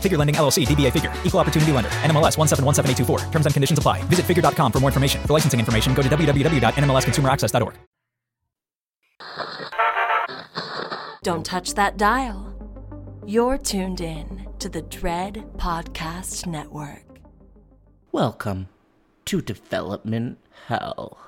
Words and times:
Figure 0.00 0.16
Lending 0.16 0.36
LLC, 0.36 0.66
DBA 0.66 0.90
Figure, 0.92 1.12
Equal 1.24 1.40
Opportunity 1.40 1.72
Lender, 1.72 1.90
NMLS 2.02 2.38
1717824. 2.38 3.30
Terms 3.30 3.44
and 3.44 3.54
conditions 3.54 3.78
apply. 3.78 4.02
Visit 4.04 4.24
figure.com 4.24 4.72
for 4.72 4.80
more 4.80 4.88
information. 4.88 5.20
For 5.26 5.34
licensing 5.34 5.60
information, 5.60 5.92
go 5.92 6.00
to 6.00 6.08
www.nmlsconsumeraccess.org. 6.08 7.74
Don't 11.22 11.44
touch 11.44 11.74
that 11.74 11.98
dial. 11.98 12.46
You're 13.26 13.58
tuned 13.58 14.00
in 14.00 14.48
to 14.58 14.70
the 14.70 14.80
Dread 14.80 15.44
Podcast 15.58 16.46
Network. 16.46 17.04
Welcome 18.10 18.68
to 19.26 19.42
Development 19.42 20.38
Hell. 20.66 21.18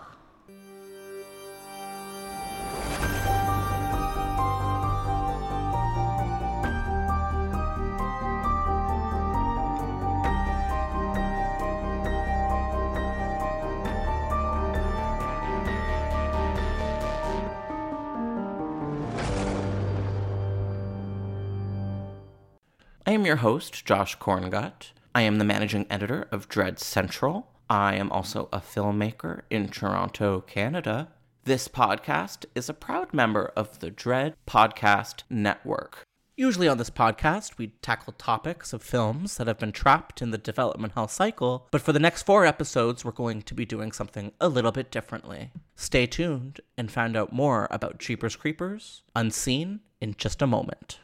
I 23.04 23.10
am 23.10 23.26
your 23.26 23.36
host, 23.36 23.84
Josh 23.84 24.16
Korngut. 24.18 24.92
I 25.12 25.22
am 25.22 25.38
the 25.38 25.44
managing 25.44 25.86
editor 25.90 26.28
of 26.30 26.48
Dread 26.48 26.78
Central. 26.78 27.48
I 27.68 27.96
am 27.96 28.12
also 28.12 28.48
a 28.52 28.60
filmmaker 28.60 29.42
in 29.50 29.68
Toronto, 29.68 30.40
Canada. 30.42 31.08
This 31.42 31.66
podcast 31.66 32.44
is 32.54 32.68
a 32.68 32.74
proud 32.74 33.12
member 33.12 33.50
of 33.56 33.80
the 33.80 33.90
Dread 33.90 34.36
Podcast 34.46 35.24
Network. 35.28 36.04
Usually 36.36 36.68
on 36.68 36.78
this 36.78 36.90
podcast, 36.90 37.58
we 37.58 37.72
tackle 37.82 38.12
topics 38.12 38.72
of 38.72 38.84
films 38.84 39.36
that 39.36 39.48
have 39.48 39.58
been 39.58 39.72
trapped 39.72 40.22
in 40.22 40.30
the 40.30 40.38
development 40.38 40.92
hell 40.92 41.08
cycle, 41.08 41.66
but 41.72 41.82
for 41.82 41.92
the 41.92 41.98
next 41.98 42.22
four 42.22 42.46
episodes, 42.46 43.04
we're 43.04 43.10
going 43.10 43.42
to 43.42 43.54
be 43.54 43.64
doing 43.64 43.90
something 43.90 44.30
a 44.40 44.48
little 44.48 44.72
bit 44.72 44.92
differently. 44.92 45.50
Stay 45.74 46.06
tuned 46.06 46.60
and 46.78 46.88
find 46.88 47.16
out 47.16 47.32
more 47.32 47.66
about 47.72 47.98
Jeepers 47.98 48.36
Creepers 48.36 49.02
Unseen 49.16 49.80
in 50.00 50.14
just 50.16 50.40
a 50.40 50.46
moment. 50.46 51.00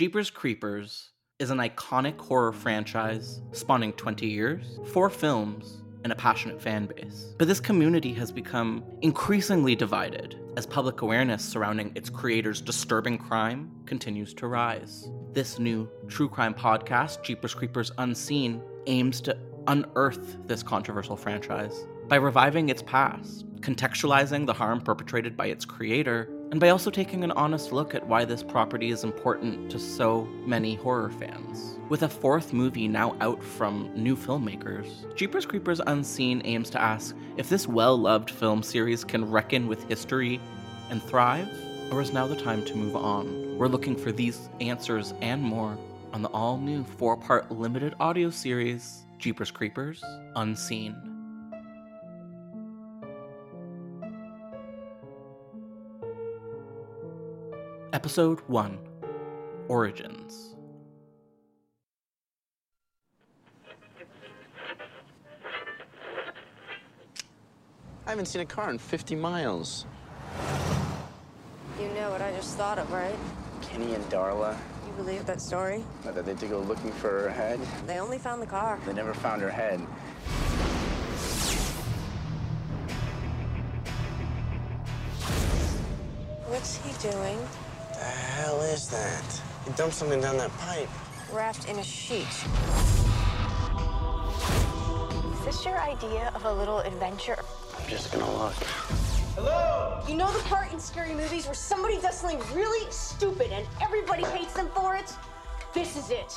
Jeepers 0.00 0.30
Creepers 0.30 1.10
is 1.38 1.50
an 1.50 1.58
iconic 1.58 2.18
horror 2.18 2.54
franchise 2.54 3.42
spanning 3.52 3.92
20 3.92 4.26
years, 4.26 4.80
four 4.86 5.10
films, 5.10 5.82
and 6.04 6.10
a 6.10 6.16
passionate 6.16 6.58
fan 6.58 6.86
base. 6.86 7.34
But 7.36 7.48
this 7.48 7.60
community 7.60 8.14
has 8.14 8.32
become 8.32 8.82
increasingly 9.02 9.76
divided 9.76 10.40
as 10.56 10.64
public 10.64 11.02
awareness 11.02 11.44
surrounding 11.44 11.92
its 11.96 12.08
creators' 12.08 12.62
disturbing 12.62 13.18
crime 13.18 13.70
continues 13.84 14.32
to 14.36 14.46
rise. 14.46 15.10
This 15.34 15.58
new 15.58 15.86
true 16.08 16.30
crime 16.30 16.54
podcast, 16.54 17.22
Jeepers 17.22 17.52
Creepers 17.52 17.92
Unseen, 17.98 18.62
aims 18.86 19.20
to 19.20 19.36
unearth 19.66 20.38
this 20.46 20.62
controversial 20.62 21.14
franchise 21.14 21.86
by 22.08 22.16
reviving 22.16 22.70
its 22.70 22.80
past, 22.80 23.44
contextualizing 23.60 24.46
the 24.46 24.54
harm 24.54 24.80
perpetrated 24.80 25.36
by 25.36 25.48
its 25.48 25.66
creator, 25.66 26.30
and 26.50 26.58
by 26.58 26.70
also 26.70 26.90
taking 26.90 27.22
an 27.22 27.30
honest 27.32 27.72
look 27.72 27.94
at 27.94 28.06
why 28.06 28.24
this 28.24 28.42
property 28.42 28.90
is 28.90 29.04
important 29.04 29.70
to 29.70 29.78
so 29.78 30.24
many 30.44 30.74
horror 30.74 31.10
fans. 31.10 31.78
With 31.88 32.02
a 32.02 32.08
fourth 32.08 32.52
movie 32.52 32.88
now 32.88 33.16
out 33.20 33.42
from 33.42 33.90
new 33.94 34.16
filmmakers, 34.16 35.14
Jeepers 35.14 35.46
Creepers 35.46 35.80
Unseen 35.86 36.42
aims 36.44 36.70
to 36.70 36.80
ask 36.80 37.14
if 37.36 37.48
this 37.48 37.68
well 37.68 37.96
loved 37.96 38.30
film 38.30 38.62
series 38.62 39.04
can 39.04 39.30
reckon 39.30 39.68
with 39.68 39.88
history 39.88 40.40
and 40.90 41.02
thrive, 41.02 41.48
or 41.92 42.00
is 42.00 42.12
now 42.12 42.26
the 42.26 42.36
time 42.36 42.64
to 42.64 42.76
move 42.76 42.96
on? 42.96 43.56
We're 43.56 43.68
looking 43.68 43.96
for 43.96 44.10
these 44.10 44.48
answers 44.60 45.14
and 45.20 45.42
more 45.42 45.78
on 46.12 46.22
the 46.22 46.28
all 46.30 46.58
new 46.58 46.82
four 46.84 47.16
part 47.16 47.50
limited 47.52 47.94
audio 48.00 48.30
series, 48.30 49.04
Jeepers 49.18 49.50
Creepers 49.50 50.02
Unseen. 50.34 51.09
Episode 57.92 58.40
1 58.46 58.78
Origins. 59.68 60.54
I 68.06 68.10
haven't 68.10 68.26
seen 68.26 68.42
a 68.42 68.46
car 68.46 68.70
in 68.70 68.78
50 68.78 69.14
miles. 69.16 69.86
You 71.78 71.88
know 71.88 72.10
what 72.10 72.20
I 72.22 72.32
just 72.32 72.56
thought 72.56 72.78
of, 72.78 72.90
right? 72.92 73.14
Kenny 73.62 73.94
and 73.94 74.04
Darla, 74.10 74.56
You 74.86 74.92
believe 74.96 75.24
that 75.26 75.40
story? 75.40 75.84
that 76.04 76.14
they 76.14 76.22
had 76.32 76.38
to 76.40 76.46
go 76.46 76.60
looking 76.60 76.92
for 76.92 77.08
her 77.22 77.30
head. 77.30 77.60
They 77.86 77.98
only 77.98 78.18
found 78.18 78.42
the 78.42 78.46
car. 78.46 78.78
They 78.86 78.92
never 78.92 79.14
found 79.14 79.42
her 79.42 79.50
head. 79.50 79.80
What's 86.46 86.76
he 86.78 86.92
doing? 87.08 87.38
The 88.70 88.76
is 88.76 88.88
that? 88.90 89.42
He 89.64 89.72
dumped 89.72 89.96
something 89.96 90.20
down 90.20 90.36
that 90.36 90.56
pipe. 90.58 90.88
Wrapped 91.32 91.68
in 91.68 91.76
a 91.80 91.82
sheet. 91.82 92.28
Is 95.32 95.44
this 95.44 95.64
your 95.64 95.80
idea 95.80 96.30
of 96.36 96.44
a 96.44 96.52
little 96.52 96.78
adventure? 96.78 97.36
I'm 97.76 97.88
just 97.88 98.12
gonna 98.12 98.30
look. 98.38 98.54
Hello? 99.34 100.00
You 100.06 100.14
know 100.14 100.30
the 100.30 100.38
part 100.44 100.72
in 100.72 100.78
scary 100.78 101.14
movies 101.14 101.46
where 101.46 101.54
somebody 101.54 102.00
does 102.00 102.20
something 102.20 102.38
really 102.54 102.88
stupid 102.92 103.50
and 103.50 103.66
everybody 103.82 104.22
hates 104.26 104.52
them 104.52 104.68
for 104.72 104.94
it? 104.94 105.12
This 105.74 105.96
is 105.96 106.10
it. 106.10 106.32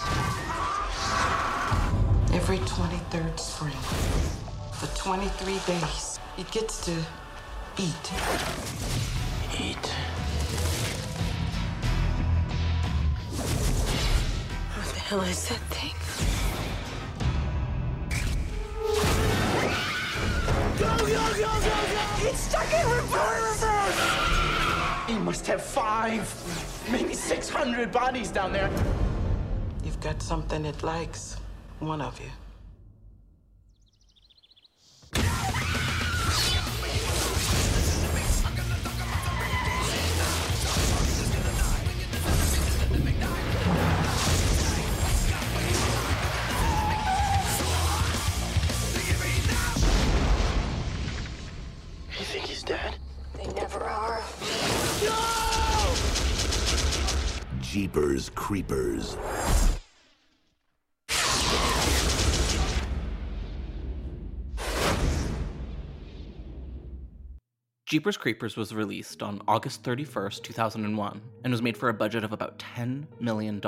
Every 2.34 2.58
23rd 2.58 3.40
spring, 3.40 3.78
for 4.72 4.88
23 4.98 5.60
days, 5.68 6.20
it 6.40 6.50
gets 6.50 6.84
to 6.86 6.94
eat. 7.78 8.12
Eat. 9.60 10.13
Hell 15.04 15.22
is 15.22 15.50
that 15.50 15.60
thing? 15.70 15.92
It's 22.26 22.40
stuck 22.40 22.74
in 22.74 22.90
reverse! 22.90 23.64
He 25.08 25.18
must 25.20 25.46
have 25.48 25.62
five, 25.62 26.24
maybe 26.90 27.14
600 27.14 27.92
bodies 27.92 28.32
down 28.32 28.54
there. 28.54 28.70
You've 29.84 30.00
got 30.00 30.22
something 30.22 30.66
it 30.66 30.82
likes, 30.84 31.36
one 31.80 32.02
of 32.02 32.18
you. 32.20 32.28
You 32.28 32.43
Jeepers 57.94 58.32
Creepers. 58.32 59.18
Jeepers 67.86 68.18
Creepers 68.18 68.58
was 68.58 68.74
released 68.74 69.22
on 69.22 69.44
August 69.48 69.84
31st, 69.84 70.42
2001, 70.42 71.22
and 71.44 71.52
was 71.54 71.62
made 71.62 71.78
for 71.78 71.90
a 71.90 71.94
budget 71.94 72.24
of 72.24 72.34
about 72.34 72.58
$10 72.58 73.06
million. 73.20 73.62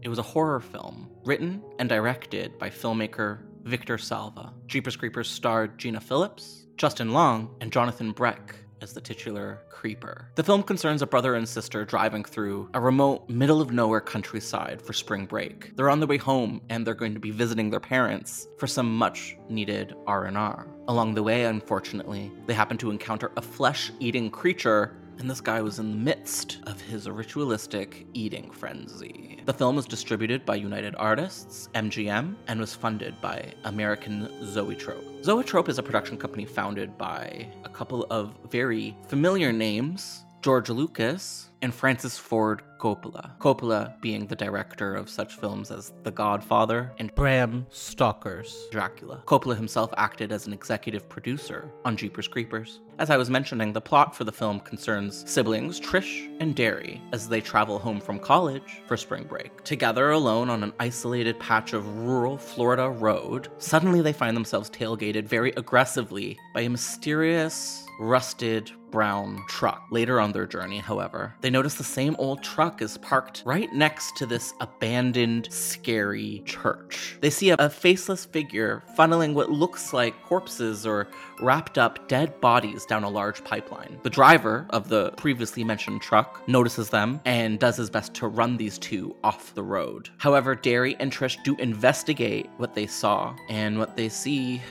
It 0.00 0.08
was 0.08 0.18
a 0.18 0.22
horror 0.22 0.60
film, 0.60 1.10
written 1.26 1.62
and 1.78 1.86
directed 1.86 2.58
by 2.58 2.70
filmmaker 2.70 3.40
Victor 3.64 3.98
Salva. 3.98 4.54
Jeepers 4.68 4.96
Creepers 4.96 5.28
starred 5.28 5.76
Gina 5.76 6.00
Phillips, 6.00 6.66
Justin 6.78 7.12
Long, 7.12 7.54
and 7.60 7.70
Jonathan 7.70 8.12
Breck 8.12 8.63
as 8.84 8.92
the 8.92 9.00
titular 9.00 9.62
creeper. 9.70 10.28
The 10.34 10.44
film 10.44 10.62
concerns 10.62 11.00
a 11.00 11.06
brother 11.06 11.34
and 11.34 11.48
sister 11.48 11.86
driving 11.86 12.22
through 12.22 12.68
a 12.74 12.80
remote, 12.80 13.28
middle 13.30 13.62
of 13.62 13.72
nowhere 13.72 14.02
countryside 14.02 14.80
for 14.80 14.92
spring 14.92 15.24
break. 15.24 15.74
They're 15.74 15.88
on 15.88 16.00
their 16.00 16.06
way 16.06 16.18
home 16.18 16.60
and 16.68 16.86
they're 16.86 16.94
going 16.94 17.14
to 17.14 17.20
be 17.20 17.30
visiting 17.30 17.70
their 17.70 17.80
parents 17.80 18.46
for 18.58 18.66
some 18.66 18.94
much 18.96 19.38
needed 19.48 19.94
R&R. 20.06 20.66
Along 20.86 21.14
the 21.14 21.22
way, 21.22 21.44
unfortunately, 21.44 22.30
they 22.46 22.52
happen 22.52 22.76
to 22.76 22.90
encounter 22.90 23.32
a 23.38 23.42
flesh-eating 23.42 24.30
creature 24.30 24.94
and 25.18 25.30
this 25.30 25.40
guy 25.40 25.60
was 25.62 25.78
in 25.78 25.90
the 25.90 25.96
midst 25.96 26.58
of 26.66 26.80
his 26.80 27.08
ritualistic 27.08 28.06
eating 28.14 28.50
frenzy. 28.50 29.40
The 29.44 29.54
film 29.54 29.76
was 29.76 29.86
distributed 29.86 30.44
by 30.44 30.56
United 30.56 30.94
Artists, 30.96 31.68
MGM, 31.74 32.34
and 32.46 32.60
was 32.60 32.74
funded 32.74 33.20
by 33.20 33.52
American 33.64 34.28
Zoetrope. 34.44 35.04
Zoetrope 35.24 35.68
is 35.68 35.78
a 35.78 35.82
production 35.82 36.16
company 36.16 36.44
founded 36.44 36.96
by 36.98 37.48
a 37.64 37.68
couple 37.68 38.06
of 38.10 38.34
very 38.50 38.96
familiar 39.08 39.52
names 39.52 40.24
George 40.42 40.68
Lucas 40.68 41.50
and 41.64 41.74
Francis 41.74 42.18
Ford 42.18 42.60
Coppola. 42.78 43.38
Coppola 43.38 43.98
being 44.02 44.26
the 44.26 44.36
director 44.36 44.94
of 44.94 45.08
such 45.08 45.36
films 45.36 45.70
as 45.70 45.94
The 46.02 46.10
Godfather 46.10 46.92
and 46.98 47.14
Bram 47.14 47.66
Stoker's 47.70 48.66
Dracula. 48.70 49.22
Coppola 49.24 49.56
himself 49.56 49.90
acted 49.96 50.30
as 50.30 50.46
an 50.46 50.52
executive 50.52 51.08
producer 51.08 51.72
on 51.86 51.96
Jeepers 51.96 52.28
Creepers. 52.28 52.80
As 52.98 53.08
I 53.08 53.16
was 53.16 53.30
mentioning, 53.30 53.72
the 53.72 53.80
plot 53.80 54.14
for 54.14 54.24
the 54.24 54.30
film 54.30 54.60
concerns 54.60 55.24
siblings 55.28 55.80
Trish 55.80 56.30
and 56.38 56.54
Darry 56.54 57.00
as 57.12 57.30
they 57.30 57.40
travel 57.40 57.78
home 57.78 57.98
from 57.98 58.18
college 58.18 58.82
for 58.86 58.98
spring 58.98 59.24
break. 59.24 59.64
Together 59.64 60.10
alone 60.10 60.50
on 60.50 60.62
an 60.62 60.74
isolated 60.78 61.40
patch 61.40 61.72
of 61.72 61.96
rural 61.96 62.36
Florida 62.36 62.90
road, 62.90 63.48
suddenly 63.56 64.02
they 64.02 64.12
find 64.12 64.36
themselves 64.36 64.68
tailgated 64.68 65.24
very 65.24 65.52
aggressively 65.56 66.38
by 66.52 66.60
a 66.60 66.68
mysterious, 66.68 67.83
rusted 67.98 68.70
brown 68.94 69.42
truck. 69.48 69.88
Later 69.90 70.20
on 70.20 70.30
their 70.30 70.46
journey, 70.46 70.78
however, 70.78 71.34
they 71.40 71.50
notice 71.50 71.74
the 71.74 71.82
same 71.82 72.14
old 72.16 72.44
truck 72.44 72.80
is 72.80 72.96
parked 72.98 73.42
right 73.44 73.72
next 73.72 74.16
to 74.16 74.24
this 74.24 74.54
abandoned, 74.60 75.52
scary 75.52 76.42
church. 76.46 77.18
They 77.20 77.30
see 77.30 77.50
a, 77.50 77.56
a, 77.58 77.68
faceless 77.68 78.24
figure 78.24 78.84
funneling 78.96 79.34
what 79.34 79.50
looks 79.50 79.92
like 79.92 80.22
corpses 80.22 80.86
or 80.86 81.08
wrapped 81.40 81.76
up 81.76 82.06
dead 82.06 82.40
bodies 82.40 82.86
down 82.86 83.02
a 83.02 83.10
large 83.10 83.42
pipeline. 83.42 83.98
The 84.04 84.10
driver 84.10 84.66
of 84.70 84.88
the 84.88 85.10
previously 85.16 85.64
mentioned 85.64 86.00
truck 86.00 86.46
notices 86.46 86.90
them 86.90 87.20
and 87.24 87.58
does 87.58 87.76
his 87.76 87.90
best 87.90 88.14
to 88.14 88.28
run 88.28 88.56
these 88.56 88.78
two 88.78 89.16
off 89.24 89.54
the 89.54 89.62
road. 89.64 90.08
However, 90.18 90.54
Darry 90.54 90.94
and 91.00 91.10
Trish 91.10 91.42
do 91.42 91.56
investigate 91.56 92.48
what 92.58 92.74
they 92.74 92.86
saw, 92.86 93.34
and 93.48 93.76
what 93.76 93.96
they 93.96 94.08
see 94.08 94.62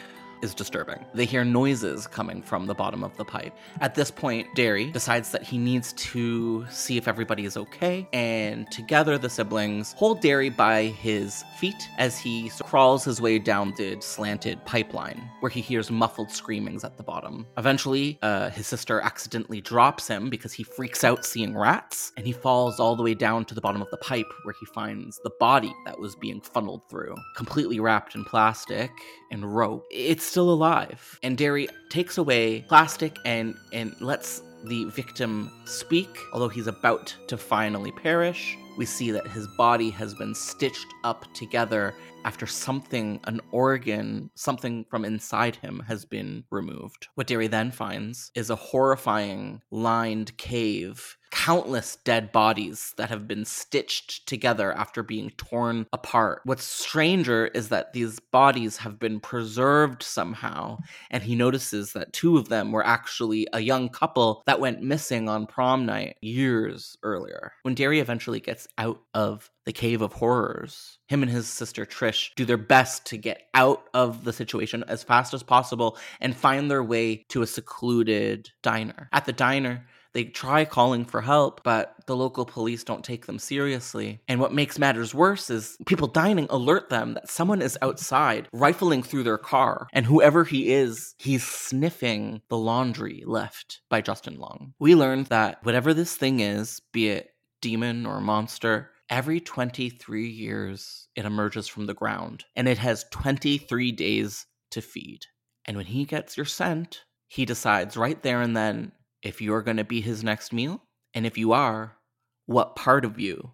is 0.43 0.53
disturbing. 0.53 1.03
They 1.13 1.25
hear 1.25 1.43
noises 1.43 2.05
coming 2.05 2.41
from 2.43 2.67
the 2.67 2.75
bottom 2.75 3.03
of 3.03 3.15
the 3.17 3.25
pipe. 3.25 3.53
At 3.81 3.95
this 3.95 4.11
point, 4.11 4.47
Darry 4.55 4.91
decides 4.91 5.31
that 5.31 5.41
he 5.41 5.57
needs 5.57 5.93
to 5.93 6.65
see 6.69 6.97
if 6.97 7.07
everybody 7.07 7.45
is 7.45 7.57
okay, 7.57 8.07
and 8.13 8.69
together 8.69 9.17
the 9.17 9.29
siblings 9.29 9.93
hold 9.93 10.21
Darry 10.21 10.49
by 10.49 10.83
his 10.83 11.43
feet 11.57 11.87
as 11.97 12.19
he 12.19 12.51
crawls 12.63 13.05
his 13.05 13.21
way 13.21 13.39
down 13.39 13.73
the 13.77 13.97
slanted 14.01 14.63
pipeline, 14.65 15.29
where 15.39 15.49
he 15.49 15.61
hears 15.61 15.89
muffled 15.89 16.29
screamings 16.29 16.83
at 16.83 16.97
the 16.97 17.03
bottom. 17.03 17.47
Eventually, 17.57 18.19
uh, 18.21 18.49
his 18.49 18.67
sister 18.67 18.99
accidentally 18.99 19.61
drops 19.61 20.07
him 20.07 20.29
because 20.29 20.51
he 20.51 20.63
freaks 20.63 21.03
out 21.03 21.25
seeing 21.25 21.57
rats, 21.57 22.11
and 22.17 22.27
he 22.27 22.33
falls 22.33 22.79
all 22.79 22.95
the 22.95 23.03
way 23.03 23.13
down 23.13 23.45
to 23.45 23.55
the 23.55 23.61
bottom 23.61 23.81
of 23.81 23.89
the 23.91 23.97
pipe 23.97 24.31
where 24.43 24.55
he 24.59 24.65
finds 24.65 25.19
the 25.23 25.31
body 25.39 25.73
that 25.85 25.97
was 25.97 26.15
being 26.15 26.41
funneled 26.41 26.81
through, 26.89 27.15
completely 27.37 27.79
wrapped 27.79 28.15
in 28.15 28.25
plastic 28.25 28.91
and 29.31 29.55
rope. 29.55 29.85
It's 29.89 30.32
still 30.33 30.49
alive. 30.49 31.19
And 31.21 31.37
Darry 31.37 31.67
takes 31.89 32.17
away 32.17 32.65
plastic 32.67 33.19
and 33.23 33.55
and 33.71 33.95
lets 34.01 34.41
the 34.63 34.85
victim 34.85 35.51
speak, 35.65 36.09
although 36.33 36.49
he's 36.49 36.65
about 36.65 37.15
to 37.27 37.37
finally 37.37 37.91
perish. 37.91 38.57
We 38.75 38.87
see 38.87 39.11
that 39.11 39.27
his 39.27 39.45
body 39.59 39.91
has 39.91 40.15
been 40.15 40.33
stitched 40.33 40.87
up 41.03 41.31
together 41.35 41.93
after 42.25 42.47
something, 42.47 43.19
an 43.25 43.41
organ, 43.51 44.31
something 44.33 44.85
from 44.89 45.05
inside 45.05 45.55
him 45.57 45.83
has 45.87 46.03
been 46.03 46.45
removed. 46.49 47.09
What 47.13 47.27
Darry 47.27 47.45
then 47.45 47.69
finds 47.69 48.31
is 48.33 48.49
a 48.49 48.55
horrifying 48.55 49.61
lined 49.69 50.35
cave 50.37 51.15
countless 51.33 51.95
dead 52.05 52.31
bodies 52.31 52.93
that 52.95 53.09
have 53.09 53.27
been 53.27 53.43
stitched 53.43 54.27
together 54.27 54.71
after 54.71 55.01
being 55.01 55.31
torn 55.31 55.87
apart. 55.91 56.41
What's 56.45 56.63
stranger 56.63 57.47
is 57.47 57.69
that 57.69 57.91
these 57.91 58.19
bodies 58.19 58.77
have 58.77 58.99
been 58.99 59.19
preserved 59.19 60.03
somehow, 60.03 60.77
and 61.09 61.23
he 61.23 61.35
notices 61.35 61.93
that 61.93 62.13
two 62.13 62.37
of 62.37 62.49
them 62.49 62.71
were 62.71 62.85
actually 62.85 63.47
a 63.51 63.61
young 63.61 63.89
couple 63.89 64.43
that 64.45 64.59
went 64.59 64.83
missing 64.83 65.27
on 65.27 65.47
prom 65.47 65.87
night 65.87 66.17
years 66.21 66.95
earlier. 67.01 67.53
When 67.63 67.73
Darry 67.73 67.99
eventually 67.99 68.39
gets 68.39 68.67
out 68.77 69.01
of 69.15 69.49
the 69.65 69.73
cave 69.73 70.01
of 70.01 70.13
horrors. 70.13 70.99
Him 71.07 71.23
and 71.23 71.31
his 71.31 71.47
sister 71.47 71.85
Trish 71.85 72.31
do 72.35 72.43
their 72.45 72.57
best 72.57 73.05
to 73.07 73.17
get 73.17 73.43
out 73.53 73.87
of 73.93 74.25
the 74.25 74.33
situation 74.33 74.83
as 74.87 75.03
fast 75.03 75.33
as 75.33 75.41
possible 75.41 75.97
and 76.19 76.35
find 76.35 76.69
their 76.69 76.83
way 76.83 77.23
to 77.29 77.41
a 77.41 77.47
secluded 77.47 78.49
diner. 78.61 79.09
At 79.13 79.25
the 79.25 79.31
diner, 79.31 79.85
they 80.13 80.25
try 80.25 80.65
calling 80.65 81.05
for 81.05 81.21
help, 81.21 81.63
but 81.63 81.95
the 82.05 82.15
local 82.15 82.45
police 82.45 82.83
don't 82.83 83.03
take 83.03 83.25
them 83.25 83.39
seriously. 83.39 84.21
And 84.27 84.39
what 84.39 84.53
makes 84.53 84.79
matters 84.79 85.13
worse 85.13 85.49
is 85.49 85.77
people 85.85 86.07
dining 86.07 86.47
alert 86.49 86.89
them 86.89 87.15
that 87.15 87.29
someone 87.29 87.61
is 87.61 87.77
outside 87.81 88.47
rifling 88.53 89.03
through 89.03 89.23
their 89.23 89.37
car, 89.37 89.87
and 89.93 90.05
whoever 90.05 90.43
he 90.43 90.71
is, 90.71 91.15
he's 91.17 91.43
sniffing 91.43 92.41
the 92.49 92.57
laundry 92.57 93.23
left 93.25 93.81
by 93.89 94.01
Justin 94.01 94.37
Long. 94.37 94.73
We 94.79 94.95
learned 94.95 95.27
that 95.27 95.63
whatever 95.63 95.93
this 95.93 96.15
thing 96.15 96.39
is, 96.39 96.79
be 96.91 97.09
it 97.09 97.31
demon 97.61 98.05
or 98.05 98.21
monster, 98.21 98.91
every 99.09 99.39
23 99.39 100.27
years 100.27 101.07
it 101.15 101.25
emerges 101.25 101.67
from 101.67 101.85
the 101.85 101.93
ground, 101.93 102.45
and 102.55 102.67
it 102.67 102.77
has 102.77 103.05
23 103.11 103.91
days 103.91 104.45
to 104.71 104.81
feed. 104.81 105.25
And 105.65 105.77
when 105.77 105.85
he 105.85 106.05
gets 106.05 106.35
your 106.35 106.45
scent, 106.45 107.03
he 107.27 107.45
decides 107.45 107.97
right 107.97 108.21
there 108.21 108.41
and 108.41 108.55
then 108.55 108.91
if 109.23 109.41
you're 109.41 109.61
going 109.61 109.77
to 109.77 109.83
be 109.83 110.01
his 110.01 110.23
next 110.23 110.53
meal, 110.53 110.83
and 111.13 111.25
if 111.25 111.37
you 111.37 111.53
are, 111.53 111.97
what 112.45 112.75
part 112.75 113.05
of 113.05 113.19
you 113.19 113.51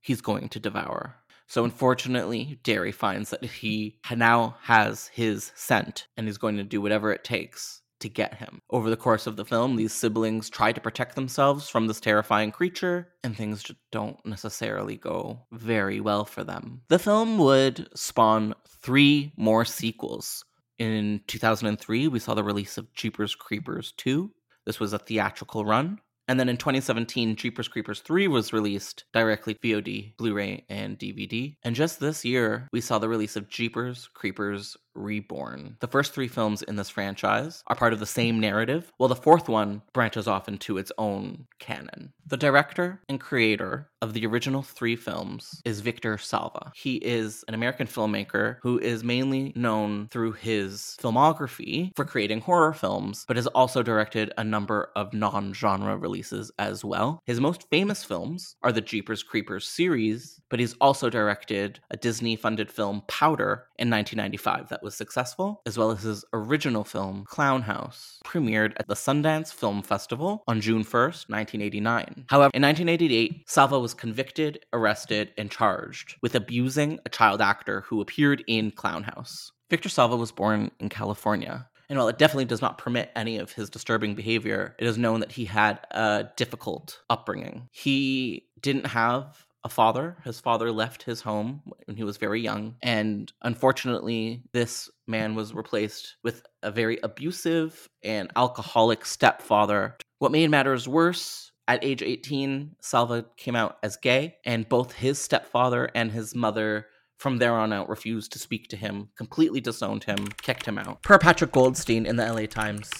he's 0.00 0.20
going 0.20 0.48
to 0.50 0.60
devour. 0.60 1.16
So, 1.48 1.64
unfortunately, 1.64 2.60
Darry 2.62 2.92
finds 2.92 3.30
that 3.30 3.44
he 3.44 3.98
now 4.14 4.56
has 4.62 5.08
his 5.08 5.50
scent 5.54 6.06
and 6.16 6.26
he's 6.26 6.38
going 6.38 6.58
to 6.58 6.62
do 6.62 6.80
whatever 6.80 7.10
it 7.10 7.24
takes 7.24 7.82
to 8.00 8.08
get 8.08 8.34
him. 8.34 8.60
Over 8.70 8.90
the 8.90 8.96
course 8.96 9.26
of 9.26 9.36
the 9.36 9.44
film, 9.44 9.76
these 9.76 9.92
siblings 9.92 10.50
try 10.50 10.72
to 10.72 10.80
protect 10.80 11.14
themselves 11.14 11.68
from 11.68 11.86
this 11.86 12.00
terrifying 12.00 12.52
creature, 12.52 13.08
and 13.24 13.36
things 13.36 13.62
just 13.62 13.80
don't 13.90 14.24
necessarily 14.24 14.96
go 14.96 15.40
very 15.50 16.00
well 16.00 16.24
for 16.24 16.44
them. 16.44 16.82
The 16.88 16.98
film 16.98 17.38
would 17.38 17.88
spawn 17.96 18.54
three 18.68 19.32
more 19.36 19.64
sequels. 19.64 20.44
In 20.78 21.22
2003, 21.26 22.06
we 22.06 22.18
saw 22.20 22.34
the 22.34 22.44
release 22.44 22.78
of 22.78 22.92
Jeepers 22.94 23.34
Creepers 23.34 23.92
2, 23.96 24.30
this 24.68 24.78
was 24.78 24.92
a 24.92 24.98
theatrical 24.98 25.64
run. 25.64 25.98
And 26.28 26.38
then 26.38 26.50
in 26.50 26.58
2017, 26.58 27.36
Jeepers 27.36 27.68
Creepers 27.68 28.00
3 28.00 28.28
was 28.28 28.52
released 28.52 29.04
directly 29.14 29.56
VOD, 29.64 30.14
Blu 30.18 30.34
ray, 30.34 30.66
and 30.68 30.98
DVD. 30.98 31.54
And 31.62 31.74
just 31.74 32.00
this 32.00 32.22
year, 32.22 32.68
we 32.70 32.82
saw 32.82 32.98
the 32.98 33.08
release 33.08 33.34
of 33.34 33.48
Jeepers 33.48 34.10
Creepers 34.12 34.76
Reborn. 34.94 35.76
The 35.80 35.86
first 35.86 36.12
three 36.12 36.28
films 36.28 36.62
in 36.62 36.76
this 36.76 36.90
franchise 36.90 37.62
are 37.66 37.76
part 37.76 37.92
of 37.92 38.00
the 38.00 38.06
same 38.06 38.40
narrative, 38.40 38.92
while 38.96 39.08
the 39.08 39.14
fourth 39.14 39.48
one 39.48 39.82
branches 39.92 40.26
off 40.26 40.48
into 40.48 40.78
its 40.78 40.92
own 40.98 41.46
canon. 41.58 42.12
The 42.26 42.36
director 42.36 43.00
and 43.08 43.20
creator 43.20 43.88
of 44.02 44.12
the 44.12 44.26
original 44.26 44.62
three 44.62 44.96
films 44.96 45.62
is 45.64 45.80
Victor 45.80 46.18
Salva. 46.18 46.72
He 46.74 46.96
is 46.96 47.44
an 47.48 47.54
American 47.54 47.86
filmmaker 47.86 48.58
who 48.62 48.78
is 48.78 49.02
mainly 49.02 49.52
known 49.56 50.08
through 50.10 50.32
his 50.32 50.96
filmography 51.00 51.96
for 51.96 52.04
creating 52.04 52.42
horror 52.42 52.72
films, 52.72 53.24
but 53.26 53.36
has 53.36 53.46
also 53.48 53.82
directed 53.82 54.32
a 54.36 54.44
number 54.44 54.90
of 54.94 55.14
non 55.14 55.52
genre 55.52 55.96
releases 55.96 56.50
as 56.58 56.84
well. 56.84 57.22
His 57.24 57.40
most 57.40 57.68
famous 57.70 58.04
films 58.04 58.56
are 58.62 58.72
the 58.72 58.80
Jeepers 58.80 59.22
Creepers 59.22 59.66
series, 59.66 60.40
but 60.48 60.60
he's 60.60 60.74
also 60.80 61.10
directed 61.10 61.80
a 61.90 61.96
Disney 61.96 62.36
funded 62.36 62.70
film, 62.70 63.02
Powder, 63.08 63.68
in 63.78 63.90
1995 63.90 64.68
that 64.68 64.82
was 64.82 64.87
was 64.88 64.96
successful, 64.96 65.60
as 65.66 65.76
well 65.76 65.90
as 65.90 66.02
his 66.02 66.24
original 66.32 66.82
film, 66.82 67.24
Clown 67.28 67.60
House, 67.60 68.20
premiered 68.24 68.72
at 68.78 68.88
the 68.88 68.94
Sundance 68.94 69.52
Film 69.52 69.82
Festival 69.82 70.42
on 70.48 70.62
June 70.62 70.82
1st, 70.82 71.28
1989. 71.28 72.24
However, 72.30 72.50
in 72.54 72.62
1988, 72.62 73.42
Salva 73.46 73.78
was 73.78 73.92
convicted, 73.92 74.64
arrested, 74.72 75.32
and 75.36 75.50
charged 75.50 76.16
with 76.22 76.34
abusing 76.34 77.00
a 77.04 77.10
child 77.10 77.42
actor 77.42 77.82
who 77.82 78.00
appeared 78.00 78.42
in 78.46 78.70
Clown 78.70 79.02
House. 79.02 79.52
Victor 79.68 79.90
Salva 79.90 80.16
was 80.16 80.32
born 80.32 80.70
in 80.80 80.88
California. 80.88 81.68
And 81.90 81.98
while 81.98 82.08
it 82.08 82.16
definitely 82.16 82.46
does 82.46 82.62
not 82.62 82.78
permit 82.78 83.10
any 83.14 83.36
of 83.36 83.52
his 83.52 83.68
disturbing 83.68 84.14
behavior, 84.14 84.74
it 84.78 84.86
is 84.86 84.96
known 84.96 85.20
that 85.20 85.32
he 85.32 85.44
had 85.44 85.80
a 85.90 86.30
difficult 86.36 87.00
upbringing. 87.10 87.68
He 87.72 88.46
didn't 88.62 88.86
have 88.86 89.44
a 89.64 89.68
father. 89.68 90.16
His 90.24 90.40
father 90.40 90.70
left 90.70 91.02
his 91.02 91.20
home 91.20 91.62
when 91.86 91.96
he 91.96 92.04
was 92.04 92.16
very 92.16 92.40
young. 92.40 92.76
And 92.82 93.32
unfortunately, 93.42 94.42
this 94.52 94.90
man 95.06 95.34
was 95.34 95.54
replaced 95.54 96.16
with 96.22 96.44
a 96.62 96.70
very 96.70 96.98
abusive 97.02 97.88
and 98.02 98.30
alcoholic 98.36 99.04
stepfather. 99.04 99.96
What 100.18 100.32
made 100.32 100.50
matters 100.50 100.88
worse, 100.88 101.52
at 101.68 101.84
age 101.84 102.02
18, 102.02 102.76
Salva 102.80 103.26
came 103.36 103.54
out 103.54 103.76
as 103.82 103.98
gay, 103.98 104.36
and 104.44 104.68
both 104.68 104.92
his 104.92 105.18
stepfather 105.18 105.90
and 105.94 106.10
his 106.10 106.34
mother 106.34 106.86
from 107.18 107.38
there 107.38 107.54
on 107.54 107.72
out 107.72 107.88
refused 107.88 108.32
to 108.32 108.38
speak 108.38 108.68
to 108.68 108.76
him, 108.76 109.10
completely 109.16 109.60
disowned 109.60 110.04
him, 110.04 110.28
kicked 110.40 110.66
him 110.66 110.78
out. 110.78 111.02
Per 111.02 111.18
Patrick 111.18 111.52
Goldstein 111.52 112.06
in 112.06 112.16
the 112.16 112.32
LA 112.32 112.46
Times. 112.46 112.90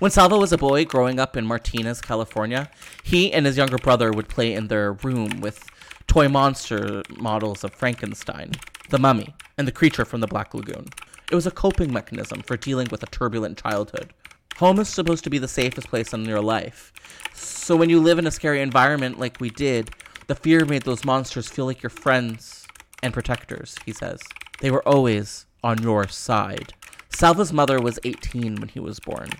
When 0.00 0.10
Salva 0.10 0.38
was 0.38 0.52
a 0.52 0.58
boy 0.58 0.86
growing 0.86 1.20
up 1.20 1.36
in 1.36 1.46
Martinez, 1.46 2.00
California, 2.00 2.70
he 3.04 3.32
and 3.32 3.44
his 3.44 3.58
younger 3.58 3.76
brother 3.76 4.10
would 4.10 4.28
play 4.28 4.54
in 4.54 4.68
their 4.68 4.94
room 4.94 5.40
with 5.40 5.62
toy 6.10 6.28
monster 6.28 7.04
models 7.18 7.62
of 7.62 7.72
Frankenstein, 7.72 8.50
the 8.88 8.98
mummy, 8.98 9.32
and 9.56 9.68
the 9.68 9.72
creature 9.72 10.04
from 10.04 10.20
the 10.20 10.26
Black 10.26 10.52
Lagoon. 10.52 10.86
It 11.30 11.36
was 11.36 11.46
a 11.46 11.52
coping 11.52 11.92
mechanism 11.92 12.42
for 12.42 12.56
dealing 12.56 12.88
with 12.90 13.04
a 13.04 13.06
turbulent 13.06 13.62
childhood. 13.62 14.12
Home 14.56 14.80
is 14.80 14.88
supposed 14.88 15.22
to 15.22 15.30
be 15.30 15.38
the 15.38 15.46
safest 15.46 15.86
place 15.86 16.12
in 16.12 16.24
your 16.24 16.40
life. 16.40 16.92
So 17.32 17.76
when 17.76 17.90
you 17.90 18.00
live 18.00 18.18
in 18.18 18.26
a 18.26 18.32
scary 18.32 18.60
environment 18.60 19.20
like 19.20 19.40
we 19.40 19.50
did, 19.50 19.90
the 20.26 20.34
fear 20.34 20.64
made 20.64 20.82
those 20.82 21.04
monsters 21.04 21.48
feel 21.48 21.66
like 21.66 21.80
your 21.80 21.90
friends 21.90 22.66
and 23.04 23.14
protectors, 23.14 23.76
he 23.86 23.92
says. 23.92 24.20
They 24.60 24.72
were 24.72 24.86
always 24.88 25.46
on 25.62 25.80
your 25.80 26.08
side. 26.08 26.72
Salva's 27.10 27.52
mother 27.52 27.80
was 27.80 28.00
18 28.02 28.56
when 28.56 28.68
he 28.68 28.80
was 28.80 28.98
born. 28.98 29.30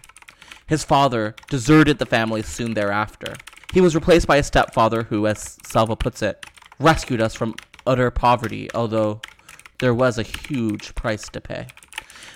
His 0.68 0.84
father 0.84 1.34
deserted 1.48 1.98
the 1.98 2.06
family 2.06 2.42
soon 2.42 2.74
thereafter. 2.74 3.34
He 3.72 3.80
was 3.80 3.96
replaced 3.96 4.28
by 4.28 4.36
a 4.36 4.44
stepfather 4.44 5.02
who, 5.02 5.26
as 5.26 5.58
Salva 5.64 5.96
puts 5.96 6.22
it, 6.22 6.46
rescued 6.80 7.20
us 7.20 7.34
from 7.34 7.54
utter 7.86 8.10
poverty, 8.10 8.68
although 8.74 9.20
there 9.78 9.94
was 9.94 10.18
a 10.18 10.22
huge 10.22 10.94
price 10.94 11.28
to 11.28 11.40
pay. 11.40 11.68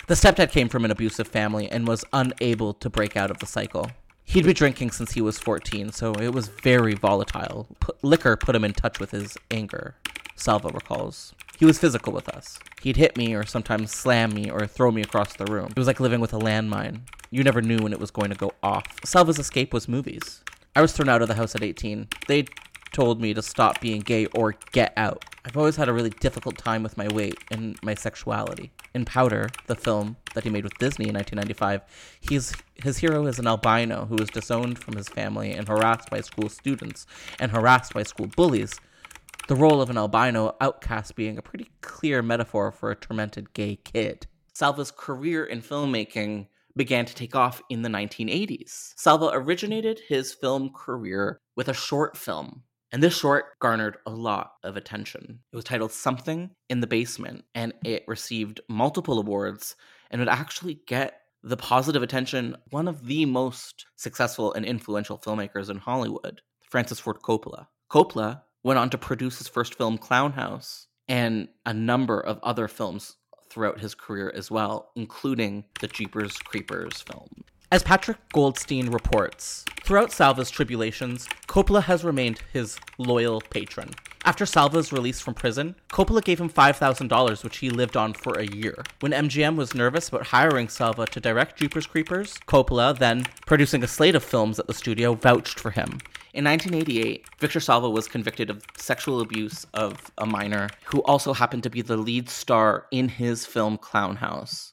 The 0.07 0.13
stepdad 0.13 0.51
came 0.51 0.69
from 0.69 0.85
an 0.85 0.91
abusive 0.91 1.27
family 1.27 1.69
and 1.69 1.87
was 1.87 2.05
unable 2.13 2.73
to 2.75 2.89
break 2.89 3.17
out 3.17 3.31
of 3.31 3.39
the 3.39 3.47
cycle. 3.47 3.89
He'd 4.23 4.45
been 4.45 4.53
drinking 4.53 4.91
since 4.91 5.13
he 5.13 5.21
was 5.21 5.39
14, 5.39 5.91
so 5.91 6.13
it 6.13 6.33
was 6.33 6.47
very 6.47 6.93
volatile. 6.93 7.67
Put, 7.79 8.03
liquor 8.03 8.35
put 8.35 8.55
him 8.55 8.63
in 8.63 8.73
touch 8.73 8.99
with 8.99 9.11
his 9.11 9.37
anger, 9.51 9.95
Salva 10.35 10.69
recalls. 10.69 11.33
He 11.57 11.65
was 11.65 11.79
physical 11.79 12.11
with 12.11 12.27
us. 12.29 12.59
He'd 12.81 12.97
hit 12.97 13.17
me 13.17 13.33
or 13.33 13.45
sometimes 13.45 13.91
slam 13.91 14.33
me 14.33 14.49
or 14.49 14.67
throw 14.67 14.91
me 14.91 15.01
across 15.01 15.35
the 15.35 15.45
room. 15.45 15.67
It 15.71 15.77
was 15.77 15.87
like 15.87 15.99
living 15.99 16.19
with 16.19 16.33
a 16.33 16.39
landmine. 16.39 17.01
You 17.31 17.43
never 17.43 17.61
knew 17.61 17.77
when 17.77 17.93
it 17.93 17.99
was 17.99 18.11
going 18.11 18.29
to 18.29 18.35
go 18.35 18.53
off. 18.61 18.85
Salva's 19.05 19.39
escape 19.39 19.73
was 19.73 19.87
movies. 19.87 20.43
I 20.75 20.81
was 20.81 20.91
thrown 20.91 21.09
out 21.09 21.21
of 21.21 21.27
the 21.27 21.35
house 21.35 21.55
at 21.55 21.63
18. 21.63 22.07
They 22.27 22.45
told 22.93 23.21
me 23.21 23.33
to 23.33 23.41
stop 23.41 23.81
being 23.81 24.01
gay 24.01 24.25
or 24.27 24.55
get 24.71 24.93
out. 24.97 25.25
I've 25.45 25.57
always 25.57 25.75
had 25.75 25.89
a 25.89 25.93
really 25.93 26.09
difficult 26.09 26.57
time 26.57 26.81
with 26.81 26.97
my 26.97 27.07
weight 27.09 27.37
and 27.51 27.77
my 27.83 27.93
sexuality. 27.93 28.71
In 28.93 29.05
Powder, 29.05 29.49
the 29.67 29.75
film 29.75 30.15
that 30.33 30.43
he 30.43 30.49
made 30.49 30.63
with 30.63 30.77
Disney 30.79 31.09
in 31.09 31.15
1995, 31.15 31.81
he's, 32.21 32.55
his 32.75 32.97
hero 32.97 33.27
is 33.27 33.37
an 33.37 33.47
albino 33.47 34.05
who 34.05 34.15
is 34.15 34.29
disowned 34.29 34.79
from 34.79 34.95
his 34.95 35.07
family 35.07 35.51
and 35.51 35.67
harassed 35.67 36.09
by 36.09 36.21
school 36.21 36.49
students 36.49 37.05
and 37.39 37.51
harassed 37.51 37.93
by 37.93 38.03
school 38.03 38.27
bullies. 38.35 38.79
The 39.47 39.55
role 39.55 39.81
of 39.81 39.89
an 39.89 39.97
albino 39.97 40.55
outcast 40.59 41.15
being 41.15 41.37
a 41.37 41.43
pretty 41.43 41.69
clear 41.81 42.21
metaphor 42.23 42.71
for 42.71 42.89
a 42.89 42.95
tormented 42.95 43.53
gay 43.53 43.75
kid. 43.75 44.25
Salva's 44.53 44.89
career 44.89 45.43
in 45.43 45.61
filmmaking 45.61 46.47
began 46.75 47.05
to 47.05 47.15
take 47.15 47.35
off 47.35 47.61
in 47.69 47.81
the 47.81 47.89
1980s. 47.89 48.93
Salva 48.95 49.29
originated 49.33 50.01
his 50.07 50.33
film 50.33 50.71
career 50.73 51.39
with 51.55 51.69
a 51.69 51.73
short 51.73 52.17
film 52.17 52.63
and 52.95 53.03
this 53.03 53.17
short 53.17 53.59
garnered 53.59 53.97
a 54.05 54.09
lot 54.09 54.53
of 54.63 54.77
attention. 54.77 55.39
It 55.51 55.55
was 55.57 55.65
titled 55.65 55.91
Something 55.91 56.51
in 56.69 56.79
the 56.79 56.87
Basement, 56.87 57.43
and 57.53 57.73
it 57.83 58.05
received 58.07 58.61
multiple 58.69 59.19
awards 59.19 59.75
and 60.09 60.21
would 60.21 60.29
actually 60.29 60.79
get 60.87 61.19
the 61.43 61.57
positive 61.57 62.03
attention 62.03 62.55
one 62.69 62.87
of 62.87 63.05
the 63.05 63.25
most 63.25 63.85
successful 63.97 64.53
and 64.53 64.65
influential 64.65 65.17
filmmakers 65.17 65.69
in 65.69 65.75
Hollywood, 65.75 66.39
Francis 66.69 67.01
Ford 67.01 67.17
Coppola. 67.21 67.67
Coppola 67.91 68.43
went 68.63 68.79
on 68.79 68.89
to 68.91 68.97
produce 68.97 69.39
his 69.39 69.49
first 69.49 69.75
film, 69.75 69.97
Clown 69.97 70.31
House, 70.31 70.87
and 71.09 71.49
a 71.65 71.73
number 71.73 72.21
of 72.21 72.39
other 72.43 72.69
films 72.69 73.17
throughout 73.49 73.81
his 73.81 73.93
career 73.93 74.31
as 74.33 74.49
well, 74.49 74.93
including 74.95 75.65
the 75.81 75.89
Jeepers 75.89 76.37
Creepers 76.37 77.01
film. 77.01 77.43
As 77.75 77.83
Patrick 77.83 78.19
Goldstein 78.31 78.89
reports, 78.89 79.65
throughout 79.83 80.13
Salva's 80.13 80.49
tribulations, 80.49 81.27
Coppola 81.49 81.83
has 81.83 82.05
remained 82.05 82.39
his 82.53 82.79
loyal 82.97 83.41
patron. 83.41 83.89
After 84.23 84.45
Salva's 84.45 84.93
release 84.93 85.19
from 85.19 85.33
prison, 85.33 85.75
Coppola 85.89 86.23
gave 86.23 86.39
him 86.39 86.49
$5,000, 86.49 87.43
which 87.43 87.57
he 87.57 87.69
lived 87.69 87.97
on 87.97 88.13
for 88.13 88.39
a 88.39 88.47
year. 88.47 88.81
When 89.01 89.11
MGM 89.11 89.57
was 89.57 89.75
nervous 89.75 90.07
about 90.07 90.27
hiring 90.27 90.69
Salva 90.69 91.05
to 91.07 91.19
direct 91.19 91.59
Jeepers 91.59 91.85
Creepers, 91.85 92.37
Coppola, 92.47 92.97
then 92.97 93.25
producing 93.45 93.83
a 93.83 93.89
slate 93.89 94.15
of 94.15 94.23
films 94.23 94.57
at 94.57 94.67
the 94.67 94.73
studio, 94.73 95.13
vouched 95.13 95.59
for 95.59 95.71
him. 95.71 95.99
In 96.33 96.45
1988, 96.45 97.25
Victor 97.39 97.59
Salva 97.59 97.89
was 97.89 98.07
convicted 98.07 98.49
of 98.49 98.63
sexual 98.77 99.19
abuse 99.19 99.67
of 99.73 100.11
a 100.17 100.25
minor 100.25 100.69
who 100.85 101.03
also 101.03 101.33
happened 101.33 101.63
to 101.63 101.69
be 101.69 101.81
the 101.81 101.97
lead 101.97 102.29
star 102.29 102.85
in 102.91 103.09
his 103.09 103.45
film 103.45 103.77
Clown 103.77 104.15
House. 104.15 104.71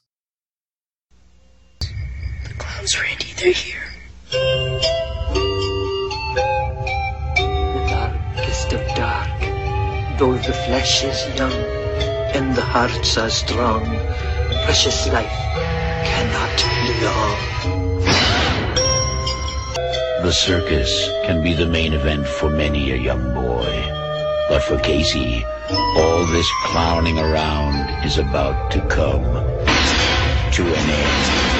The 2.53 2.59
clowns, 2.59 3.01
Randy, 3.01 3.33
they're 3.37 3.51
here. 3.51 3.81
The 4.29 4.39
darkest 7.89 8.73
of 8.73 8.95
dark, 8.95 9.39
though 10.19 10.37
the 10.37 10.53
flesh 10.53 11.03
is 11.03 11.35
young 11.35 11.51
and 12.35 12.55
the 12.55 12.61
hearts 12.61 13.17
are 13.17 13.31
strong, 13.31 13.83
precious 14.65 15.07
life 15.07 15.31
cannot 16.05 16.55
be 16.83 16.93
long. 17.05 17.37
The 20.21 20.31
circus 20.31 21.09
can 21.25 21.41
be 21.41 21.53
the 21.55 21.65
main 21.65 21.93
event 21.93 22.27
for 22.27 22.51
many 22.51 22.91
a 22.91 22.97
young 22.97 23.33
boy. 23.33 23.65
But 24.47 24.61
for 24.61 24.77
Casey, 24.77 25.43
all 25.71 26.25
this 26.27 26.49
clowning 26.65 27.17
around 27.17 28.05
is 28.05 28.19
about 28.19 28.69
to 28.73 28.81
come 28.87 29.23
to 30.51 30.61
an 30.61 30.89
end. 30.89 31.52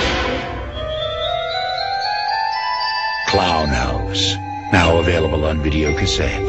Clown 3.34 3.70
House, 3.70 4.36
now 4.72 5.00
available 5.00 5.44
on 5.46 5.60
video 5.64 5.98
cassette. 5.98 6.48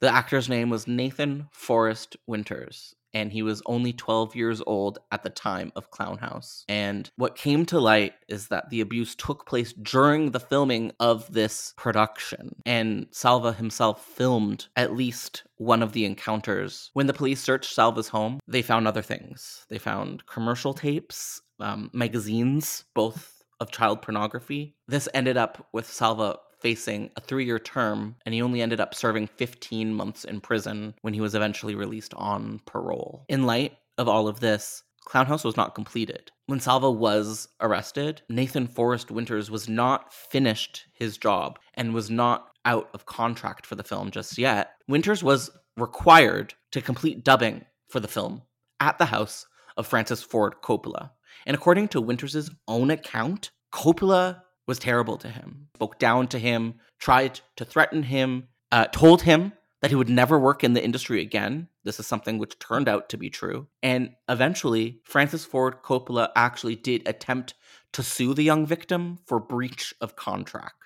The 0.00 0.08
actor's 0.08 0.48
name 0.48 0.70
was 0.70 0.86
Nathan 0.86 1.48
Forrest 1.50 2.16
Winters, 2.28 2.94
and 3.12 3.32
he 3.32 3.42
was 3.42 3.60
only 3.66 3.92
12 3.92 4.36
years 4.36 4.62
old 4.68 5.00
at 5.10 5.24
the 5.24 5.30
time 5.30 5.72
of 5.74 5.90
Clown 5.90 6.18
House. 6.18 6.64
And 6.68 7.10
what 7.16 7.34
came 7.34 7.66
to 7.66 7.80
light 7.80 8.12
is 8.28 8.46
that 8.48 8.70
the 8.70 8.80
abuse 8.80 9.16
took 9.16 9.46
place 9.46 9.72
during 9.72 10.30
the 10.30 10.38
filming 10.38 10.92
of 11.00 11.32
this 11.32 11.74
production, 11.76 12.54
and 12.64 13.08
Salva 13.10 13.52
himself 13.52 14.06
filmed 14.06 14.68
at 14.76 14.94
least 14.94 15.42
one 15.56 15.82
of 15.82 15.92
the 15.92 16.04
encounters. 16.04 16.90
When 16.92 17.08
the 17.08 17.14
police 17.14 17.40
searched 17.40 17.74
Salva's 17.74 18.08
home, 18.08 18.38
they 18.46 18.62
found 18.62 18.86
other 18.86 19.02
things. 19.02 19.66
They 19.68 19.78
found 19.78 20.26
commercial 20.26 20.72
tapes 20.72 21.40
um, 21.60 21.90
magazines, 21.92 22.84
both 22.94 23.42
of 23.60 23.70
child 23.70 24.02
pornography. 24.02 24.74
This 24.88 25.08
ended 25.14 25.36
up 25.36 25.68
with 25.72 25.90
Salva 25.90 26.38
facing 26.60 27.10
a 27.16 27.20
three 27.20 27.44
year 27.44 27.58
term, 27.58 28.16
and 28.24 28.34
he 28.34 28.42
only 28.42 28.62
ended 28.62 28.80
up 28.80 28.94
serving 28.94 29.26
15 29.26 29.94
months 29.94 30.24
in 30.24 30.40
prison 30.40 30.94
when 31.02 31.14
he 31.14 31.20
was 31.20 31.34
eventually 31.34 31.74
released 31.74 32.14
on 32.14 32.60
parole. 32.64 33.24
In 33.28 33.44
light 33.44 33.76
of 33.98 34.08
all 34.08 34.28
of 34.28 34.40
this, 34.40 34.82
Clown 35.04 35.26
House 35.26 35.44
was 35.44 35.56
not 35.56 35.74
completed. 35.74 36.30
When 36.46 36.60
Salva 36.60 36.90
was 36.90 37.48
arrested, 37.60 38.22
Nathan 38.28 38.66
Forrest 38.66 39.10
Winters 39.10 39.50
was 39.50 39.68
not 39.68 40.12
finished 40.12 40.86
his 40.94 41.18
job 41.18 41.58
and 41.74 41.94
was 41.94 42.10
not 42.10 42.48
out 42.64 42.88
of 42.94 43.06
contract 43.06 43.66
for 43.66 43.74
the 43.74 43.84
film 43.84 44.10
just 44.10 44.38
yet. 44.38 44.70
Winters 44.88 45.22
was 45.22 45.50
required 45.76 46.54
to 46.72 46.80
complete 46.80 47.24
dubbing 47.24 47.64
for 47.88 48.00
the 48.00 48.08
film 48.08 48.42
at 48.80 48.98
the 48.98 49.06
house 49.06 49.46
of 49.76 49.86
Francis 49.86 50.22
Ford 50.22 50.54
Coppola. 50.62 51.10
And 51.46 51.54
according 51.54 51.88
to 51.88 52.00
Winters' 52.00 52.50
own 52.68 52.90
account, 52.90 53.50
Coppola 53.72 54.42
was 54.66 54.78
terrible 54.78 55.16
to 55.18 55.28
him, 55.28 55.68
spoke 55.74 55.98
down 55.98 56.28
to 56.28 56.38
him, 56.38 56.74
tried 56.98 57.40
to 57.56 57.64
threaten 57.64 58.04
him, 58.04 58.48
uh, 58.72 58.86
told 58.86 59.22
him 59.22 59.52
that 59.82 59.90
he 59.90 59.96
would 59.96 60.08
never 60.08 60.38
work 60.38 60.64
in 60.64 60.72
the 60.72 60.82
industry 60.82 61.20
again. 61.20 61.68
This 61.82 62.00
is 62.00 62.06
something 62.06 62.38
which 62.38 62.58
turned 62.58 62.88
out 62.88 63.10
to 63.10 63.18
be 63.18 63.28
true. 63.28 63.66
And 63.82 64.14
eventually, 64.30 65.00
Francis 65.04 65.44
Ford 65.44 65.82
Coppola 65.82 66.30
actually 66.34 66.76
did 66.76 67.06
attempt 67.06 67.52
to 67.92 68.02
sue 68.02 68.32
the 68.32 68.42
young 68.42 68.64
victim 68.64 69.18
for 69.26 69.38
breach 69.38 69.92
of 70.00 70.16
contract. 70.16 70.76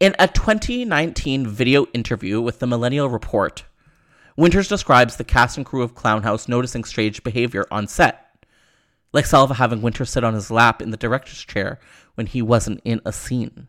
In 0.00 0.14
a 0.18 0.28
2019 0.28 1.46
video 1.46 1.86
interview 1.92 2.40
with 2.40 2.58
the 2.58 2.66
Millennial 2.66 3.10
Report, 3.10 3.64
Winters 4.36 4.68
describes 4.68 5.16
the 5.16 5.24
cast 5.24 5.56
and 5.56 5.66
crew 5.66 5.82
of 5.82 5.94
Clownhouse 5.94 6.48
noticing 6.48 6.84
strange 6.84 7.22
behavior 7.22 7.66
on 7.70 7.86
set, 7.86 8.27
like 9.12 9.26
Salva 9.26 9.54
having 9.54 9.82
Winters 9.82 10.10
sit 10.10 10.24
on 10.24 10.34
his 10.34 10.50
lap 10.50 10.82
in 10.82 10.90
the 10.90 10.96
director's 10.96 11.44
chair 11.44 11.78
when 12.14 12.26
he 12.26 12.42
wasn't 12.42 12.80
in 12.84 13.00
a 13.04 13.12
scene. 13.12 13.68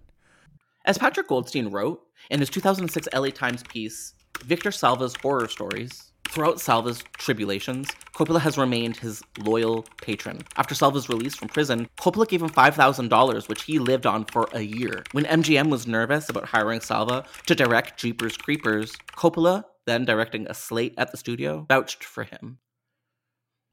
As 0.86 0.98
Patrick 0.98 1.28
Goldstein 1.28 1.70
wrote 1.70 2.02
in 2.30 2.40
his 2.40 2.50
2006 2.50 3.08
LA 3.14 3.30
Times 3.30 3.64
piece, 3.64 4.14
Victor 4.44 4.72
Salva's 4.72 5.16
Horror 5.22 5.48
Stories, 5.48 6.10
Throughout 6.30 6.62
Salva's 6.62 7.04
tribulations, 7.18 7.90
Coppola 8.14 8.40
has 8.42 8.56
remained 8.56 8.98
his 8.98 9.24
loyal 9.40 9.84
patron. 10.00 10.42
After 10.58 10.76
Salva's 10.76 11.10
release 11.10 11.34
from 11.34 11.48
prison, 11.48 11.90
Coppola 11.98 12.28
gave 12.28 12.44
him 12.44 12.52
$5,000, 12.52 13.50
which 13.50 13.64
he 13.64 13.80
lived 13.80 14.06
on 14.06 14.26
for 14.26 14.48
a 14.54 14.62
year. 14.62 15.04
When 15.12 15.26
MGM 15.26 15.72
was 15.72 15.88
nervous 15.88 16.30
about 16.30 16.46
hiring 16.46 16.82
Salva 16.82 17.26
to 17.48 17.56
direct 17.56 18.00
Jeepers 18.00 18.38
Creepers, 18.38 18.96
Coppola, 19.14 19.64
then 19.88 20.06
directing 20.06 20.46
a 20.48 20.54
slate 20.54 20.94
at 21.00 21.10
the 21.10 21.18
studio, 21.18 21.66
vouched 21.68 22.04
for 22.04 22.26
him. 22.26 22.60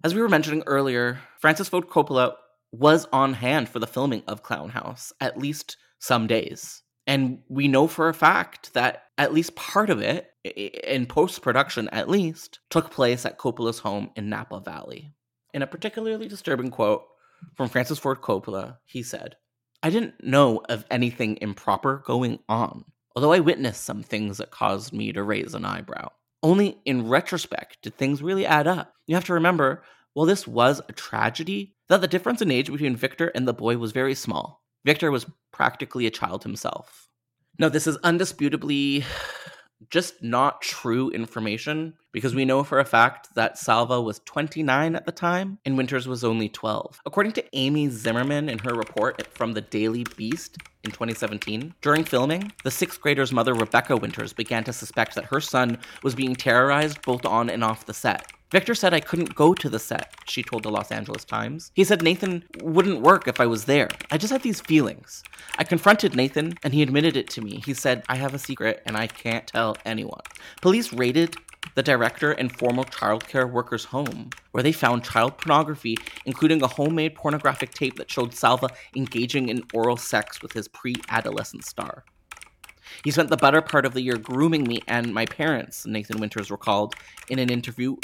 As 0.04 0.14
we 0.14 0.20
were 0.20 0.28
mentioning 0.28 0.62
earlier, 0.66 1.20
Francis 1.40 1.68
Ford 1.68 1.88
Coppola 1.88 2.34
was 2.70 3.06
on 3.12 3.34
hand 3.34 3.68
for 3.68 3.78
the 3.78 3.86
filming 3.86 4.22
of 4.26 4.42
Clown 4.42 4.68
House, 4.68 5.12
at 5.20 5.38
least 5.38 5.76
some 5.98 6.26
days. 6.26 6.82
And 7.06 7.40
we 7.48 7.66
know 7.68 7.86
for 7.86 8.08
a 8.08 8.14
fact 8.14 8.74
that 8.74 9.04
at 9.16 9.32
least 9.32 9.56
part 9.56 9.90
of 9.90 10.02
it, 10.02 10.28
in 10.44 11.06
post 11.06 11.40
production 11.40 11.88
at 11.90 12.10
least, 12.10 12.58
took 12.68 12.90
place 12.90 13.24
at 13.24 13.38
Coppola's 13.38 13.78
home 13.78 14.10
in 14.16 14.28
Napa 14.28 14.60
Valley. 14.60 15.14
In 15.54 15.62
a 15.62 15.66
particularly 15.66 16.28
disturbing 16.28 16.70
quote 16.70 17.04
from 17.54 17.68
Francis 17.68 17.98
Ford 17.98 18.20
Coppola, 18.20 18.78
he 18.84 19.02
said, 19.02 19.36
I 19.82 19.90
didn't 19.90 20.22
know 20.22 20.62
of 20.68 20.84
anything 20.90 21.38
improper 21.40 22.02
going 22.04 22.40
on, 22.48 22.84
although 23.14 23.32
I 23.32 23.40
witnessed 23.40 23.84
some 23.84 24.02
things 24.02 24.38
that 24.38 24.50
caused 24.50 24.92
me 24.92 25.12
to 25.12 25.22
raise 25.22 25.54
an 25.54 25.64
eyebrow. 25.64 26.10
Only 26.42 26.78
in 26.84 27.08
retrospect 27.08 27.78
did 27.82 27.96
things 27.96 28.22
really 28.22 28.46
add 28.46 28.66
up. 28.66 28.92
You 29.06 29.14
have 29.14 29.24
to 29.26 29.34
remember, 29.34 29.82
while 30.12 30.26
this 30.26 30.46
was 30.46 30.80
a 30.88 30.92
tragedy, 30.92 31.74
that 31.88 32.00
the 32.00 32.08
difference 32.08 32.42
in 32.42 32.50
age 32.50 32.70
between 32.70 32.96
Victor 32.96 33.28
and 33.28 33.46
the 33.46 33.54
boy 33.54 33.78
was 33.78 33.92
very 33.92 34.14
small. 34.14 34.62
Victor 34.84 35.10
was 35.10 35.26
practically 35.52 36.06
a 36.06 36.10
child 36.10 36.42
himself. 36.42 37.08
No, 37.58 37.68
this 37.68 37.86
is 37.86 37.98
undisputably 37.98 39.04
just 39.90 40.22
not 40.22 40.62
true 40.62 41.10
information 41.10 41.94
because 42.12 42.34
we 42.34 42.44
know 42.44 42.64
for 42.64 42.78
a 42.78 42.84
fact 42.84 43.34
that 43.34 43.58
Salva 43.58 44.00
was 44.00 44.20
29 44.24 44.96
at 44.96 45.04
the 45.04 45.12
time 45.12 45.58
and 45.64 45.76
Winters 45.76 46.08
was 46.08 46.24
only 46.24 46.48
12. 46.48 47.00
According 47.04 47.32
to 47.32 47.44
Amy 47.52 47.88
Zimmerman 47.90 48.48
in 48.48 48.58
her 48.60 48.74
report 48.74 49.26
from 49.28 49.52
the 49.52 49.60
Daily 49.60 50.04
Beast 50.16 50.56
in 50.84 50.90
2017, 50.90 51.74
during 51.82 52.04
filming, 52.04 52.52
the 52.64 52.70
sixth 52.70 53.00
grader's 53.00 53.32
mother, 53.32 53.54
Rebecca 53.54 53.96
Winters, 53.96 54.32
began 54.32 54.64
to 54.64 54.72
suspect 54.72 55.14
that 55.14 55.26
her 55.26 55.40
son 55.40 55.78
was 56.02 56.14
being 56.14 56.34
terrorized 56.34 57.02
both 57.02 57.26
on 57.26 57.50
and 57.50 57.62
off 57.62 57.86
the 57.86 57.94
set. 57.94 58.32
Victor 58.52 58.76
said 58.76 58.94
I 58.94 59.00
couldn't 59.00 59.34
go 59.34 59.54
to 59.54 59.68
the 59.68 59.80
set, 59.80 60.14
she 60.28 60.44
told 60.44 60.62
the 60.62 60.70
Los 60.70 60.92
Angeles 60.92 61.24
Times. 61.24 61.72
He 61.74 61.82
said 61.82 62.00
Nathan 62.00 62.44
wouldn't 62.62 63.02
work 63.02 63.26
if 63.26 63.40
I 63.40 63.46
was 63.46 63.64
there. 63.64 63.88
I 64.12 64.18
just 64.18 64.32
had 64.32 64.42
these 64.42 64.60
feelings. 64.60 65.24
I 65.58 65.64
confronted 65.64 66.14
Nathan, 66.14 66.54
and 66.62 66.72
he 66.72 66.82
admitted 66.82 67.16
it 67.16 67.28
to 67.30 67.40
me. 67.40 67.60
He 67.66 67.74
said, 67.74 68.04
I 68.08 68.14
have 68.14 68.34
a 68.34 68.38
secret 68.38 68.82
and 68.86 68.96
I 68.96 69.08
can't 69.08 69.48
tell 69.48 69.76
anyone. 69.84 70.20
Police 70.62 70.92
raided 70.92 71.34
the 71.74 71.82
director 71.82 72.30
and 72.30 72.56
former 72.56 72.84
childcare 72.84 73.50
worker's 73.50 73.84
home, 73.84 74.30
where 74.52 74.62
they 74.62 74.70
found 74.70 75.02
child 75.02 75.38
pornography, 75.38 75.96
including 76.24 76.62
a 76.62 76.68
homemade 76.68 77.16
pornographic 77.16 77.72
tape 77.74 77.96
that 77.96 78.10
showed 78.12 78.32
Salva 78.32 78.68
engaging 78.94 79.48
in 79.48 79.64
oral 79.74 79.96
sex 79.96 80.40
with 80.40 80.52
his 80.52 80.68
pre 80.68 80.94
adolescent 81.08 81.64
star. 81.64 82.04
He 83.02 83.10
spent 83.10 83.30
the 83.30 83.36
better 83.36 83.60
part 83.60 83.84
of 83.84 83.92
the 83.92 84.00
year 84.02 84.16
grooming 84.16 84.62
me 84.62 84.80
and 84.86 85.12
my 85.12 85.26
parents, 85.26 85.84
Nathan 85.84 86.20
Winters 86.20 86.50
recalled 86.50 86.94
in 87.28 87.40
an 87.40 87.50
interview 87.50 87.96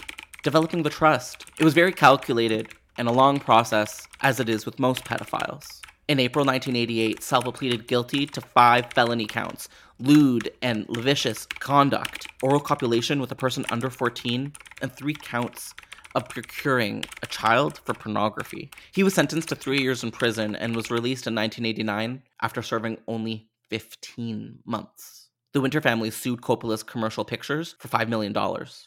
developing 0.43 0.83
the 0.83 0.91
trust. 0.91 1.47
It 1.59 1.65
was 1.65 1.75
very 1.75 1.93
calculated 1.93 2.69
and 2.99 3.09
a 3.09 3.13
long 3.13 3.39
process, 3.41 4.07
as 4.21 4.39
it 4.39 4.49
is 4.49 4.67
with 4.67 4.79
most 4.79 5.05
pedophiles. 5.05 5.81
In 6.09 6.19
April 6.19 6.45
1988, 6.45 7.23
Salva 7.23 7.53
pleaded 7.53 7.87
guilty 7.87 8.27
to 8.27 8.41
five 8.41 8.93
felony 8.93 9.27
counts 9.27 9.69
lewd 9.99 10.51
and 10.61 10.85
lascivious 10.89 11.47
conduct, 11.47 12.27
oral 12.43 12.61
copulation 12.61 13.21
with 13.21 13.31
a 13.31 13.37
person 13.37 13.65
under 13.71 13.89
14, 13.89 14.53
and 14.81 14.93
three 14.93 15.15
counts 15.15 15.75
of 16.15 16.29
procuring 16.29 17.05
a 17.23 17.27
child 17.27 17.79
for 17.85 17.95
pornography. 17.95 18.71
He 18.93 19.05
was 19.05 19.15
sentenced 19.15 19.49
to 19.51 19.55
three 19.55 19.81
years 19.81 20.03
in 20.03 20.11
prison 20.11 20.57
and 20.57 20.75
was 20.75 20.91
released 20.91 21.27
in 21.27 21.35
1989 21.35 22.23
after 22.43 22.63
serving 22.63 22.99
only 23.07 23.49
15 23.71 24.59
months. 24.67 25.22
The 25.53 25.61
Winter 25.61 25.83
family 25.83 26.11
sued 26.11 26.41
Coppola's 26.41 26.83
commercial 26.83 27.27
pictures 27.27 27.75
for 27.79 27.89
$5 27.89 28.09
million. 28.09 28.35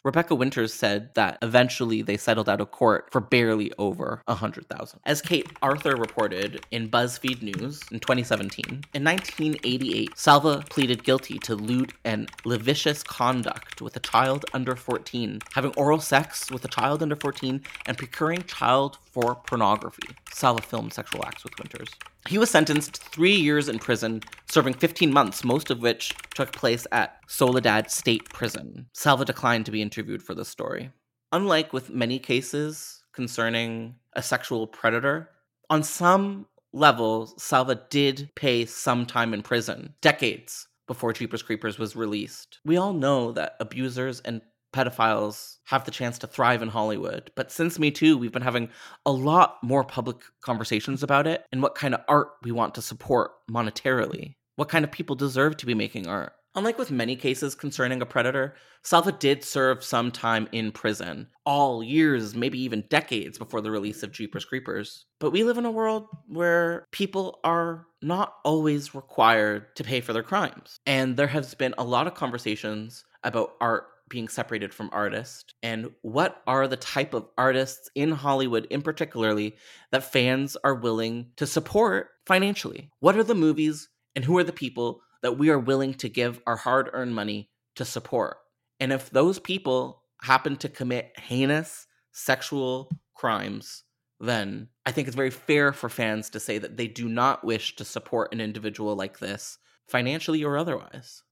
Rebecca 0.03 0.33
Winters 0.33 0.73
said 0.73 1.13
that 1.13 1.37
eventually 1.43 2.01
they 2.01 2.17
settled 2.17 2.49
out 2.49 2.59
of 2.59 2.71
court 2.71 3.07
for 3.11 3.21
barely 3.21 3.71
over 3.77 4.23
100,000. 4.25 4.99
As 5.05 5.21
Kate 5.21 5.47
Arthur 5.61 5.95
reported 5.95 6.65
in 6.71 6.89
BuzzFeed 6.89 7.43
News 7.43 7.83
in 7.91 7.99
2017, 7.99 8.65
in 8.95 9.03
1988, 9.03 10.17
Salva 10.17 10.63
pleaded 10.67 11.03
guilty 11.03 11.37
to 11.37 11.53
lewd 11.53 11.93
and 12.03 12.31
lascivious 12.45 13.03
conduct 13.03 13.79
with 13.79 13.95
a 13.95 13.99
child 13.99 14.45
under 14.55 14.75
14, 14.75 15.41
having 15.53 15.71
oral 15.77 15.99
sex 15.99 16.49
with 16.49 16.65
a 16.65 16.69
child 16.69 17.03
under 17.03 17.15
14, 17.15 17.61
and 17.85 17.95
procuring 17.95 18.41
child 18.41 18.97
for 19.11 19.35
pornography. 19.35 20.15
Salva 20.31 20.63
filmed 20.63 20.93
sexual 20.93 21.23
acts 21.27 21.43
with 21.43 21.53
Winters. 21.59 21.89
He 22.27 22.39
was 22.39 22.49
sentenced 22.49 22.97
three 22.97 23.35
years 23.35 23.69
in 23.69 23.77
prison, 23.77 24.21
serving 24.49 24.73
15 24.73 25.13
months, 25.13 25.43
most 25.43 25.69
of 25.69 25.81
which 25.81 26.11
took 26.33 26.51
place 26.51 26.87
at 26.91 27.19
Soledad 27.27 27.91
State 27.91 28.27
Prison. 28.29 28.87
Salva 28.93 29.25
declined 29.25 29.65
to 29.65 29.71
be 29.71 29.81
interviewed 29.81 30.23
for 30.23 30.33
this 30.33 30.49
story. 30.49 30.89
Unlike 31.31 31.71
with 31.71 31.91
many 31.91 32.17
cases 32.17 33.03
concerning 33.13 33.95
a 34.13 34.23
sexual 34.23 34.65
predator, 34.65 35.29
on 35.69 35.83
some 35.83 36.47
level, 36.73 37.31
Salva 37.37 37.81
did 37.89 38.29
pay 38.35 38.65
some 38.65 39.05
time 39.05 39.33
in 39.33 39.43
prison, 39.43 39.93
decades 40.01 40.67
before 40.87 41.13
Jeepers 41.13 41.43
Creepers 41.43 41.77
was 41.77 41.95
released. 41.95 42.59
We 42.65 42.77
all 42.77 42.93
know 42.93 43.31
that 43.33 43.55
abusers 43.59 44.19
and 44.21 44.41
pedophiles 44.75 45.57
have 45.63 45.85
the 45.85 45.91
chance 45.91 46.19
to 46.19 46.27
thrive 46.27 46.61
in 46.61 46.67
Hollywood. 46.67 47.31
But 47.35 47.51
since 47.51 47.79
Me 47.79 47.91
Too, 47.91 48.17
we've 48.17 48.33
been 48.33 48.41
having 48.41 48.69
a 49.05 49.11
lot 49.11 49.57
more 49.63 49.85
public 49.85 50.17
conversations 50.41 51.01
about 51.01 51.27
it 51.27 51.45
and 51.51 51.61
what 51.61 51.75
kind 51.75 51.93
of 51.93 52.01
art 52.09 52.31
we 52.43 52.51
want 52.51 52.75
to 52.75 52.81
support 52.81 53.31
monetarily. 53.49 54.35
What 54.57 54.69
kind 54.69 54.83
of 54.83 54.91
people 54.91 55.15
deserve 55.15 55.55
to 55.57 55.65
be 55.65 55.73
making 55.73 56.07
art. 56.07 56.33
Unlike 56.57 56.77
with 56.77 56.91
many 56.91 57.17
cases 57.17 57.53
concerning 57.53 58.01
a 58.01 58.05
predator, 58.05 58.55
Salva 58.81 59.11
did 59.11 59.43
serve 59.43 59.83
some 59.83 60.09
time 60.09 60.47
in 60.53 60.71
prison, 60.71 61.27
all 61.45 61.83
years, 61.83 62.33
maybe 62.33 62.61
even 62.61 62.85
decades 62.89 63.37
before 63.37 63.59
the 63.59 63.71
release 63.71 64.03
of 64.03 64.13
Jeepers 64.13 64.45
Creepers. 64.45 65.05
But 65.19 65.31
we 65.31 65.43
live 65.43 65.57
in 65.57 65.65
a 65.65 65.71
world 65.71 66.07
where 66.27 66.85
people 66.91 67.39
are 67.43 67.87
not 68.01 68.35
always 68.45 68.95
required 68.95 69.75
to 69.75 69.83
pay 69.83 69.99
for 69.99 70.13
their 70.13 70.23
crimes. 70.23 70.79
And 70.85 71.17
there 71.17 71.27
has 71.27 71.53
been 71.55 71.75
a 71.77 71.83
lot 71.83 72.07
of 72.07 72.13
conversations 72.13 73.03
about 73.23 73.55
art 73.59 73.87
being 74.09 74.27
separated 74.27 74.73
from 74.73 74.89
artist 74.91 75.55
and 75.63 75.89
what 76.01 76.41
are 76.45 76.67
the 76.67 76.77
type 76.77 77.13
of 77.13 77.27
artists 77.37 77.89
in 77.95 78.11
Hollywood 78.11 78.65
in 78.69 78.81
particularly 78.81 79.55
that 79.91 80.11
fans 80.11 80.55
are 80.63 80.75
willing 80.75 81.31
to 81.37 81.47
support 81.47 82.09
financially 82.25 82.91
what 82.99 83.17
are 83.17 83.23
the 83.23 83.35
movies 83.35 83.89
and 84.15 84.23
who 84.25 84.37
are 84.37 84.43
the 84.43 84.53
people 84.53 85.01
that 85.21 85.37
we 85.37 85.49
are 85.49 85.59
willing 85.59 85.93
to 85.95 86.09
give 86.09 86.41
our 86.45 86.55
hard-earned 86.55 87.15
money 87.15 87.49
to 87.75 87.85
support 87.85 88.37
and 88.79 88.93
if 88.93 89.09
those 89.09 89.39
people 89.39 90.03
happen 90.21 90.55
to 90.57 90.69
commit 90.69 91.11
heinous 91.19 91.87
sexual 92.11 92.89
crimes 93.15 93.83
then 94.19 94.69
I 94.85 94.91
think 94.91 95.07
it's 95.07 95.15
very 95.15 95.31
fair 95.31 95.73
for 95.73 95.89
fans 95.89 96.29
to 96.31 96.39
say 96.39 96.57
that 96.57 96.77
they 96.77 96.87
do 96.87 97.09
not 97.09 97.43
wish 97.43 97.75
to 97.75 97.85
support 97.85 98.33
an 98.33 98.39
individual 98.39 98.95
like 98.95 99.19
this 99.19 99.57
financially 99.87 100.43
or 100.43 100.57
otherwise. 100.57 101.23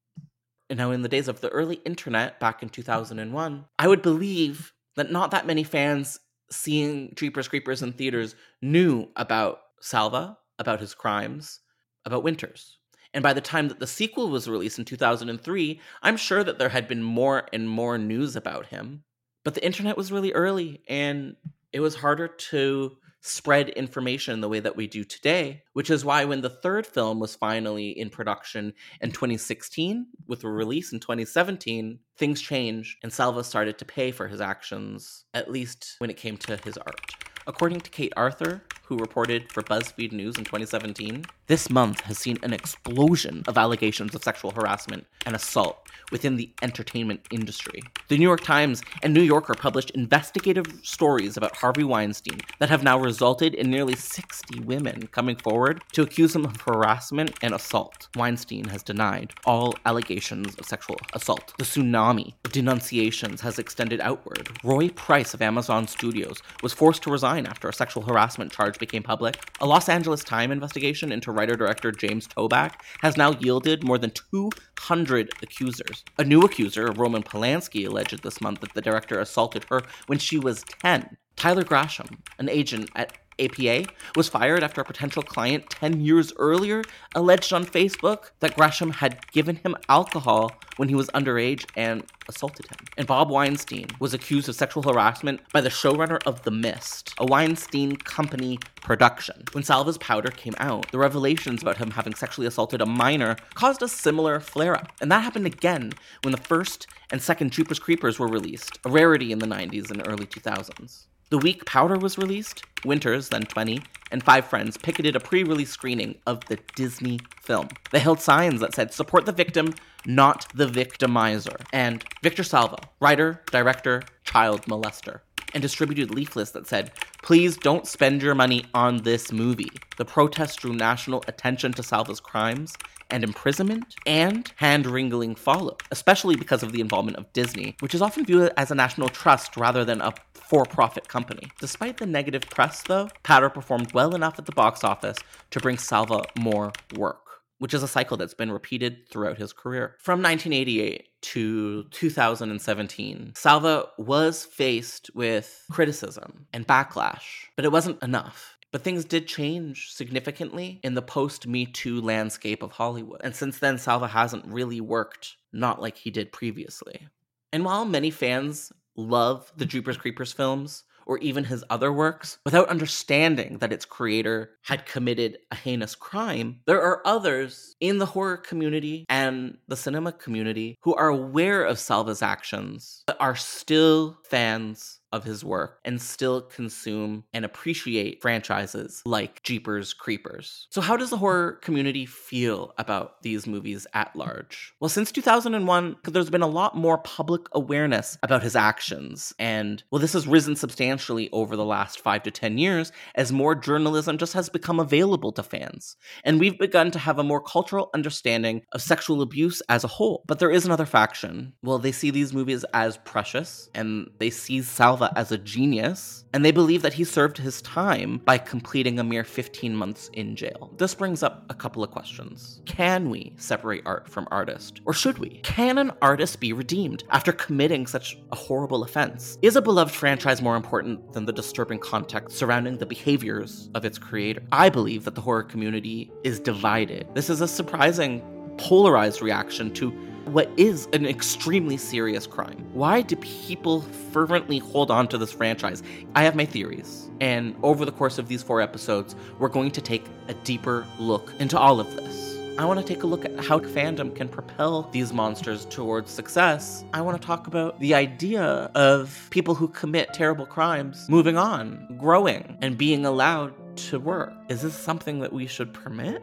Now, 0.70 0.92
in 0.92 1.02
the 1.02 1.10
days 1.10 1.28
of 1.28 1.42
the 1.42 1.50
early 1.50 1.76
internet 1.86 2.40
back 2.40 2.64
in 2.64 2.70
2001, 2.70 3.66
I 3.78 3.88
would 3.88 4.02
believe 4.02 4.74
that 4.96 5.12
not 5.12 5.32
that 5.32 5.46
many 5.46 5.64
fans 5.64 6.20
seeing 6.50 7.14
Jeepers 7.16 7.48
Creepers 7.48 7.82
in 7.82 7.94
theaters 7.94 8.36
knew 8.62 9.08
about 9.16 9.60
Salva, 9.82 10.38
about 10.60 10.80
his 10.80 10.94
crimes, 10.94 11.60
about 12.06 12.24
Winters. 12.24 12.78
And 13.14 13.22
by 13.22 13.34
the 13.34 13.42
time 13.42 13.68
that 13.68 13.80
the 13.80 13.88
sequel 13.88 14.30
was 14.30 14.48
released 14.48 14.80
in 14.80 14.86
2003, 14.86 15.80
I'm 16.02 16.18
sure 16.18 16.44
that 16.44 16.58
there 16.58 16.70
had 16.70 16.88
been 16.88 17.04
more 17.04 17.48
and 17.54 17.70
more 17.70 17.98
news 17.98 18.36
about 18.36 18.68
him. 18.68 19.04
But 19.44 19.54
the 19.54 19.66
internet 19.66 19.98
was 19.98 20.12
really 20.12 20.32
early, 20.34 20.82
and 20.88 21.36
it 21.72 21.82
was 21.82 21.96
harder 21.96 22.28
to 22.28 22.98
spread 23.26 23.70
information 23.70 24.42
the 24.42 24.50
way 24.50 24.60
that 24.60 24.76
we 24.76 24.86
do 24.86 25.04
today, 25.06 25.64
which 25.72 25.90
is 25.90 26.04
why 26.04 26.26
when 26.26 26.42
the 26.42 26.50
third 26.50 26.86
film 26.86 27.20
was 27.20 27.36
finally 27.36 27.90
in 27.98 28.10
production 28.10 28.74
in 29.00 29.12
2016, 29.12 30.06
with 30.28 30.44
a 30.44 30.50
release 30.50 30.92
in 30.92 31.00
2017, 31.00 32.00
things 32.18 32.42
changed 32.42 32.98
and 33.02 33.14
Salva 33.14 33.44
started 33.44 33.78
to 33.78 33.86
pay 33.86 34.12
for 34.12 34.28
his 34.28 34.42
actions, 34.42 35.24
at 35.34 35.50
least 35.50 35.96
when 36.00 36.10
it 36.10 36.18
came 36.18 36.36
to 36.36 36.58
his 36.58 36.78
art. 36.78 37.12
According 37.48 37.80
to 37.82 37.90
Kate 37.90 38.14
Arthur, 38.18 38.62
who 38.94 39.00
reported 39.00 39.52
for 39.52 39.64
BuzzFeed 39.64 40.12
News 40.12 40.38
in 40.38 40.44
2017, 40.44 41.26
this 41.48 41.70
month 41.70 42.02
has 42.02 42.20
seen 42.20 42.38
an 42.44 42.54
explosion 42.54 43.44
of 43.48 43.58
allegations 43.58 44.14
of 44.14 44.24
sexual 44.24 44.52
harassment 44.52 45.08
and 45.26 45.36
assault 45.36 45.88
within 46.12 46.36
the 46.36 46.52
entertainment 46.62 47.22
industry. 47.32 47.82
The 48.08 48.18
New 48.18 48.24
York 48.24 48.42
Times 48.42 48.84
and 49.02 49.14
New 49.14 49.22
Yorker 49.22 49.56
published 49.56 49.90
investigative 49.92 50.68
stories 50.84 51.38
about 51.38 51.56
Harvey 51.56 51.84
Weinstein 51.84 52.40
that 52.60 52.70
have 52.70 52.84
now 52.84 53.00
resulted 53.00 53.56
in 53.56 53.72
nearly 53.72 53.96
60 53.96 54.60
women 54.60 55.08
coming 55.08 55.36
forward 55.38 55.82
to 55.94 56.04
accuse 56.04 56.36
him 56.36 56.46
of 56.46 56.62
harassment 56.62 57.32
and 57.42 57.54
assault. 57.54 58.10
Weinstein 58.16 58.66
has 58.66 58.84
denied 58.84 59.34
all 59.46 59.74
allegations 59.88 60.56
of 60.56 60.66
sexual 60.66 60.98
assault. 61.14 61.54
The 61.58 61.64
tsunami 61.64 62.34
of 62.46 62.52
denunciations 62.52 63.42
has 63.42 63.58
extended 63.58 64.00
outward. 64.02 64.50
Roy 64.64 64.90
Price 64.90 65.34
of 65.34 65.42
Amazon 65.42 65.88
Studios 65.88 66.44
was 66.62 66.74
forced 66.74 67.02
to 67.04 67.12
resign 67.12 67.48
after 67.48 67.68
a 67.68 67.74
sexual 67.74 68.04
harassment 68.04 68.52
charge 68.52 68.78
became 68.84 69.04
public. 69.04 69.38
A 69.62 69.66
Los 69.66 69.88
Angeles 69.88 70.24
Times 70.24 70.52
investigation 70.52 71.12
into 71.12 71.32
writer 71.32 71.56
director 71.56 71.92
James 71.92 72.28
Toback 72.28 72.74
has 73.02 73.16
now 73.16 73.32
yielded 73.32 73.84
more 73.84 73.98
than 73.98 74.12
200 74.12 75.32
accusers. 75.42 76.04
A 76.18 76.24
new 76.26 76.42
accuser, 76.42 76.92
Roman 76.92 77.24
Polanski, 77.24 77.88
alleged 77.88 78.22
this 78.24 78.42
month 78.42 78.60
that 78.60 78.74
the 78.74 78.82
director 78.82 79.20
assaulted 79.20 79.64
her 79.70 79.84
when 80.08 80.20
she 80.20 80.38
was 80.38 80.66
10. 80.82 81.18
Tyler 81.36 81.64
Grasham, 81.64 82.18
an 82.38 82.50
agent 82.50 82.90
at 82.96 83.23
APA, 83.40 83.86
was 84.16 84.30
fired 84.30 84.64
after 84.64 84.82
a 84.82 84.86
potential 84.86 85.24
client 85.24 85.70
10 85.70 86.02
years 86.02 86.34
earlier 86.38 86.84
alleged 87.16 87.54
on 87.54 87.66
Facebook 87.66 88.32
that 88.40 88.56
Grasham 88.56 88.94
had 88.94 89.26
given 89.32 89.56
him 89.58 89.76
alcohol 89.90 90.52
when 90.78 90.90
he 90.90 90.96
was 90.96 91.08
underage 91.10 91.66
and 91.76 92.04
assaulted 92.28 92.68
him. 92.68 92.78
And 92.98 93.08
Bob 93.08 93.30
Weinstein 93.30 93.88
was 94.00 94.14
accused 94.14 94.50
of 94.50 94.56
sexual 94.56 94.84
harassment 94.84 95.42
by 95.52 95.62
the 95.62 95.70
showrunner 95.70 96.22
of 96.26 96.44
The 96.44 96.52
Mist, 96.52 97.14
a 97.18 97.26
Weinstein 97.26 97.98
Company 97.98 98.60
production. 98.82 99.44
When 99.52 99.64
Salva's 99.64 99.98
powder 99.98 100.30
came 100.30 100.56
out, 100.58 100.92
the 100.92 100.98
revelations 100.98 101.62
about 101.62 101.78
him 101.78 101.92
having 101.92 102.16
sexually 102.16 102.48
assaulted 102.48 102.82
a 102.82 102.86
minor 102.86 103.36
caused 103.54 103.82
a 103.82 103.88
similar 103.88 104.40
flare 104.40 104.76
up. 104.76 104.92
And 105.02 105.12
that 105.12 105.24
happened 105.24 105.46
again 105.46 105.94
when 106.24 106.32
the 106.32 106.38
first 106.38 106.88
and 107.12 107.22
second 107.22 107.52
Jeepers 107.52 107.80
Creepers 107.80 108.20
were 108.20 108.28
released, 108.28 108.80
a 108.86 108.90
rarity 108.90 109.32
in 109.32 109.40
the 109.40 109.46
90s 109.46 109.92
and 109.92 110.06
early 110.08 110.26
2000s. 110.26 111.06
The 111.30 111.38
week 111.38 111.66
Powder 111.66 111.98
was 111.98 112.18
released, 112.18 112.64
Winters, 112.86 113.30
then 113.30 113.44
20, 113.44 113.82
and 114.12 114.24
five 114.24 114.46
friends 114.46 114.78
picketed 114.78 115.16
a 115.16 115.20
pre 115.20 115.44
release 115.44 115.72
screening 115.72 116.16
of 116.28 116.46
the 116.46 116.60
Disney 116.76 117.20
film. 117.42 117.70
They 117.92 118.00
held 118.00 118.20
signs 118.20 118.62
that 118.62 118.76
said, 118.76 118.94
Support 118.94 119.26
the 119.26 119.32
victim, 119.32 119.74
not 120.06 120.48
the 120.54 120.68
victimizer. 120.68 121.66
And 121.72 122.04
Victor 122.22 122.44
Salva, 122.44 122.78
writer, 123.00 123.42
director, 123.52 124.04
child 124.24 124.64
molester 124.64 125.22
and 125.54 125.62
distributed 125.62 126.12
leaflets 126.12 126.52
that 126.52 126.68
said, 126.68 126.92
Please 127.22 127.58
don't 127.58 127.88
spend 127.88 128.22
your 128.22 128.36
money 128.36 128.66
on 128.74 128.98
this 129.04 129.32
movie. 129.32 129.72
The 129.98 130.06
protest 130.06 130.60
drew 130.60 130.74
national 130.74 131.24
attention 131.28 131.74
to 131.74 131.84
Salva's 131.84 132.20
crimes 132.20 132.76
and 133.10 133.24
imprisonment, 133.24 133.96
and 134.08 134.52
hand 134.56 134.88
wringing 134.88 135.36
followed, 135.36 135.82
especially 135.92 136.36
because 136.36 136.64
of 136.64 136.72
the 136.72 136.82
involvement 136.82 137.18
of 137.18 137.32
Disney, 137.32 137.76
which 137.80 137.94
is 137.94 138.02
often 138.02 138.26
viewed 138.26 138.52
as 138.58 138.72
a 138.72 138.76
national 138.76 139.10
trust 139.10 139.56
rather 139.56 139.86
than 139.86 140.02
a 140.02 140.14
for 140.34 140.66
profit 140.66 141.08
company. 141.08 141.52
Despite 141.60 141.98
the 141.98 142.06
negative 142.06 142.42
press, 142.42 142.82
though, 142.84 143.10
Powder 143.24 143.50
performed 143.50 143.94
well 143.94 144.14
enough 144.16 144.40
at 144.40 144.46
the 144.46 144.52
box 144.52 144.84
office 144.84 145.18
to 145.52 145.60
bring 145.60 145.78
Salva 145.78 146.24
more 146.40 146.72
work 146.96 147.23
which 147.64 147.74
is 147.74 147.82
a 147.82 147.88
cycle 147.88 148.18
that's 148.18 148.34
been 148.34 148.52
repeated 148.52 149.08
throughout 149.08 149.38
his 149.38 149.54
career. 149.54 149.96
From 149.98 150.22
1988 150.22 151.08
to 151.22 151.84
2017, 151.92 153.32
Salva 153.38 153.86
was 153.98 154.44
faced 154.44 155.10
with 155.16 155.64
criticism 155.72 156.46
and 156.52 156.68
backlash, 156.68 157.46
but 157.56 157.64
it 157.64 157.72
wasn't 157.72 158.04
enough. 158.04 158.58
But 158.74 158.82
things 158.82 159.06
did 159.06 159.30
change 159.30 159.94
significantly 159.94 160.82
in 160.84 160.94
the 160.94 161.02
post 161.02 161.48
Me 161.48 161.66
Too 161.66 162.02
landscape 162.02 162.64
of 162.64 162.74
Hollywood. 162.74 163.22
And 163.24 163.34
since 163.34 163.60
then, 163.60 163.78
Salva 163.78 164.10
hasn't 164.10 164.46
really 164.46 164.82
worked 164.82 165.38
not 165.54 165.82
like 165.82 165.96
he 165.96 166.12
did 166.12 166.34
previously. 166.34 167.08
And 167.54 167.64
while 167.64 167.86
many 167.86 168.12
fans 168.12 168.74
love 168.98 169.54
the 169.56 169.66
Jeepers 169.66 169.96
Creepers 169.96 170.34
films, 170.34 170.84
or 171.06 171.18
even 171.20 171.46
his 171.46 171.64
other 171.70 171.92
works 171.92 172.38
without 172.46 172.70
understanding 172.70 173.58
that 173.60 173.72
its 173.72 173.86
creator 173.86 174.52
had 174.64 174.86
committed 174.86 175.38
a 175.52 175.56
heinous 175.56 175.96
crime, 175.96 176.60
there 176.66 176.82
are 176.82 177.02
others 177.06 177.76
in 177.80 177.98
the 177.98 178.06
horror 178.06 178.38
community 178.38 179.06
and 179.10 179.58
the 179.68 179.78
cinema 179.78 180.12
community 180.12 180.78
who 180.82 180.96
are 180.96 181.10
aware 181.10 181.64
of 181.64 181.80
Salva's 181.80 182.22
actions 182.22 183.04
but 183.06 183.18
are 183.20 183.36
still 183.36 184.18
fans 184.30 185.00
of 185.14 185.24
his 185.24 185.46
work 185.46 185.80
and 185.86 186.02
still 186.02 186.42
consume 186.42 187.24
and 187.34 187.46
appreciate 187.46 188.22
franchises 188.22 189.02
like 189.06 189.44
Jeepers 189.44 189.94
Creepers. 189.94 190.68
So, 190.72 190.82
how 190.82 190.98
does 190.98 191.12
the 191.12 191.18
horror 191.18 191.54
community 191.54 192.06
feel 192.06 192.74
about 192.78 193.22
these 193.22 193.48
movies 193.48 193.86
at 193.94 194.14
large? 194.16 194.74
Well, 194.80 194.90
since 194.90 195.12
2001, 195.12 195.98
there's 196.06 196.30
been 196.32 196.42
a 196.42 196.48
lot 196.48 196.76
more 196.76 196.98
public 196.98 197.44
awareness 197.54 198.18
about 198.24 198.42
his 198.44 198.56
actions. 198.56 199.34
And, 199.38 199.84
well, 199.92 200.00
this 200.00 200.14
has 200.14 200.28
risen 200.28 200.56
substantially 200.56 201.30
over 201.32 201.56
the 201.56 201.64
last 201.64 202.00
five 202.00 202.24
to 202.24 202.32
10 202.32 202.58
years 202.58 202.92
as 203.14 203.32
more 203.32 203.54
journalism 203.54 204.18
just 204.18 204.34
has 204.34 204.50
become 204.50 204.80
available 204.80 205.32
to 205.34 205.44
fans. 205.44 205.96
And 206.24 206.40
we've 206.40 206.58
begun 206.58 206.90
to 206.92 207.00
have 207.00 207.20
a 207.20 207.24
more 207.24 207.42
cultural 207.42 207.92
understanding 207.94 208.64
of 208.72 208.82
sexual 208.82 209.22
abuse 209.22 209.62
as 209.70 209.84
a 209.84 209.88
whole. 209.88 210.24
But 210.28 210.40
there 210.40 210.52
is 210.52 210.66
another 210.66 210.88
faction. 210.88 211.54
Well, 211.62 211.78
they 211.78 211.92
see 211.92 212.10
these 212.10 212.34
movies 212.34 212.66
as 212.74 212.98
precious 212.98 213.70
and 213.76 214.10
they 214.18 214.32
see 214.32 214.62
Salva 214.64 215.03
Salva 215.04 215.20
as 215.20 215.32
a 215.32 215.38
genius, 215.38 216.26
and 216.34 216.44
they 216.44 216.52
believe 216.52 216.82
that 216.82 216.94
he 216.94 217.04
served 217.04 217.38
his 217.38 217.62
time 217.62 218.20
by 218.26 218.38
completing 218.38 219.00
a 219.00 219.04
mere 219.04 219.24
15 219.24 219.76
months 219.76 220.10
in 220.14 220.36
jail. 220.36 220.72
This 220.78 220.96
brings 220.96 221.24
up 221.24 221.46
a 221.50 221.54
couple 221.54 221.84
of 221.84 221.92
questions. 221.92 222.62
Can 222.66 223.10
we 223.10 223.34
separate 223.38 223.84
art 223.86 224.08
from 224.10 224.28
artist? 224.32 224.82
Or 224.86 224.94
should 224.94 225.18
we? 225.20 225.42
Can 225.44 225.78
an 225.78 225.92
artist 226.02 226.40
be 226.40 226.54
redeemed 226.54 227.04
after 227.10 227.32
committing 227.32 227.88
such 227.88 228.18
a 228.32 228.36
horrible 228.36 228.84
offense? 228.84 229.38
Is 229.42 229.56
a 229.56 229.62
beloved 229.62 229.94
franchise 229.94 230.42
more 230.42 230.56
important 230.56 231.14
than 231.14 231.26
the 231.26 231.34
disturbing 231.34 231.80
context 231.80 232.38
surrounding 232.38 232.78
the 232.78 232.86
behaviors 232.86 233.70
of 233.76 233.86
its 233.86 233.98
creator? 233.98 234.42
I 234.52 234.70
believe 234.70 235.04
that 235.06 235.16
the 235.16 235.22
horror 235.22 235.44
community 235.44 236.12
is 236.24 236.40
divided. 236.40 237.08
This 237.14 237.30
is 237.30 237.42
a 237.42 237.48
surprising, 237.48 238.22
polarized 238.58 239.22
reaction 239.22 239.74
to 239.74 239.92
what 240.26 240.50
is 240.58 240.88
an 240.94 241.06
extremely 241.06 241.78
serious 241.78 242.26
crime. 242.26 242.66
Why 242.74 243.02
do 243.02 243.16
people 243.18 243.82
fervently 244.12 244.60
hold 244.60 244.90
on 244.90 245.08
to 245.10 245.18
this 245.18 245.32
franchise? 245.32 245.84
I 246.16 246.24
have 246.24 246.36
my 246.36 246.46
theories. 246.46 247.10
And 247.20 247.56
over 247.62 247.86
the 247.86 247.92
course 247.92 248.18
of 248.18 248.28
these 248.28 248.42
four 248.42 248.62
episodes, 248.62 249.16
we're 249.40 249.50
going 249.50 249.72
to 249.72 249.82
take 249.82 250.06
a 250.28 250.34
deeper 250.34 250.88
look 250.98 251.34
into 251.40 251.60
all 251.60 251.80
of 251.80 251.96
this. 251.96 252.38
I 252.58 252.66
want 252.66 252.80
to 252.80 252.86
take 252.86 253.02
a 253.02 253.08
look 253.08 253.26
at 253.26 253.40
how 253.40 253.60
fandom 253.60 254.16
can 254.16 254.28
propel 254.30 254.84
these 254.92 255.12
monsters 255.12 255.66
towards 255.66 256.12
success. 256.12 256.86
I 256.94 257.02
want 257.02 257.20
to 257.20 257.26
talk 257.26 257.48
about 257.48 257.80
the 257.80 257.96
idea 257.96 258.44
of 258.76 259.28
people 259.32 259.56
who 259.56 259.68
commit 259.68 260.14
terrible 260.14 260.46
crimes 260.46 261.10
moving 261.10 261.36
on, 261.36 261.98
growing, 261.98 262.58
and 262.62 262.78
being 262.78 263.08
allowed 263.08 263.54
to 263.78 264.00
work. 264.00 264.34
Is 264.50 264.62
this 264.62 264.76
something 264.76 265.20
that 265.20 265.34
we 265.34 265.48
should 265.48 265.74
permit? 265.74 266.22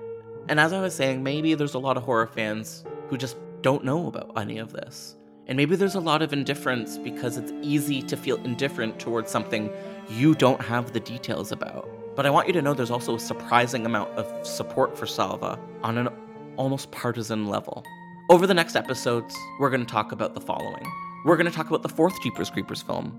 And 0.48 0.60
as 0.60 0.72
I 0.72 0.80
was 0.80 0.94
saying, 0.94 1.22
maybe 1.22 1.54
there's 1.54 1.74
a 1.74 1.80
lot 1.80 1.96
of 1.96 2.04
horror 2.04 2.28
fans 2.28 2.84
who 3.08 3.18
just 3.18 3.36
don't 3.62 3.85
know 3.85 4.07
about 4.07 4.33
any 4.37 4.59
of 4.59 4.73
this. 4.73 5.16
And 5.46 5.57
maybe 5.57 5.77
there's 5.77 5.96
a 5.96 6.01
lot 6.01 6.23
of 6.23 6.33
indifference 6.33 6.96
because 6.99 7.37
it's 7.37 7.53
easy 7.62 8.03
to 8.03 8.16
feel 8.16 8.37
indifferent 8.44 9.01
towards 9.01 9.31
something 9.31 9.70
you 10.09 10.35
don't 10.35 10.61
have 10.61 10.92
the 10.92 11.01
details 11.01 11.51
about. 11.51 11.88
But 12.14 12.25
I 12.27 12.31
want 12.31 12.46
you 12.46 12.53
to 12.55 12.62
know 12.62 12.75
there's 12.75 12.90
also 12.90 13.16
a 13.16 13.20
surprising 13.20 13.85
amount 13.85 14.11
of 14.11 14.46
support 14.46 14.96
for 14.96 15.07
Salva 15.07 15.59
on 15.83 15.99
an 15.99 16.09
almost 16.57 16.90
partisan 16.92 17.49
level. 17.49 17.85
Over 18.29 18.46
the 18.46 18.55
next 18.55 18.77
episodes, 18.77 19.37
we're 19.59 19.70
going 19.70 19.85
to 19.85 19.92
talk 19.92 20.12
about 20.12 20.35
the 20.35 20.40
following. 20.40 20.87
We're 21.25 21.37
going 21.37 21.51
to 21.51 21.57
talk 21.57 21.68
about 21.68 21.83
the 21.83 21.88
fourth 21.88 22.20
Jeepers 22.23 22.51
Creepers 22.51 22.83
film, 22.83 23.11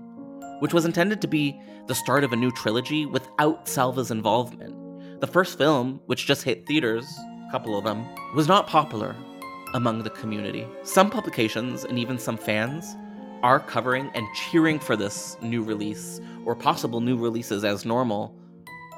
which 0.60 0.72
was 0.72 0.84
intended 0.84 1.20
to 1.20 1.28
be 1.28 1.60
the 1.86 1.94
start 1.94 2.24
of 2.24 2.32
a 2.32 2.36
new 2.36 2.50
trilogy 2.52 3.04
without 3.04 3.68
Salva's 3.68 4.10
involvement. 4.10 5.20
The 5.20 5.26
first 5.26 5.58
film, 5.58 6.00
which 6.06 6.26
just 6.26 6.44
hit 6.44 6.66
theaters, 6.66 7.06
a 7.48 7.50
couple 7.50 7.76
of 7.76 7.84
them, 7.84 8.06
was 8.34 8.48
not 8.48 8.66
popular 8.66 9.14
among 9.74 10.02
the 10.02 10.10
community. 10.10 10.66
Some 10.82 11.10
publications 11.10 11.84
and 11.84 11.98
even 11.98 12.18
some 12.18 12.36
fans 12.36 12.96
are 13.42 13.58
covering 13.58 14.10
and 14.14 14.26
cheering 14.34 14.78
for 14.78 14.96
this 14.96 15.36
new 15.42 15.62
release 15.62 16.20
or 16.44 16.54
possible 16.54 17.00
new 17.00 17.16
releases 17.16 17.64
as 17.64 17.84
normal, 17.84 18.34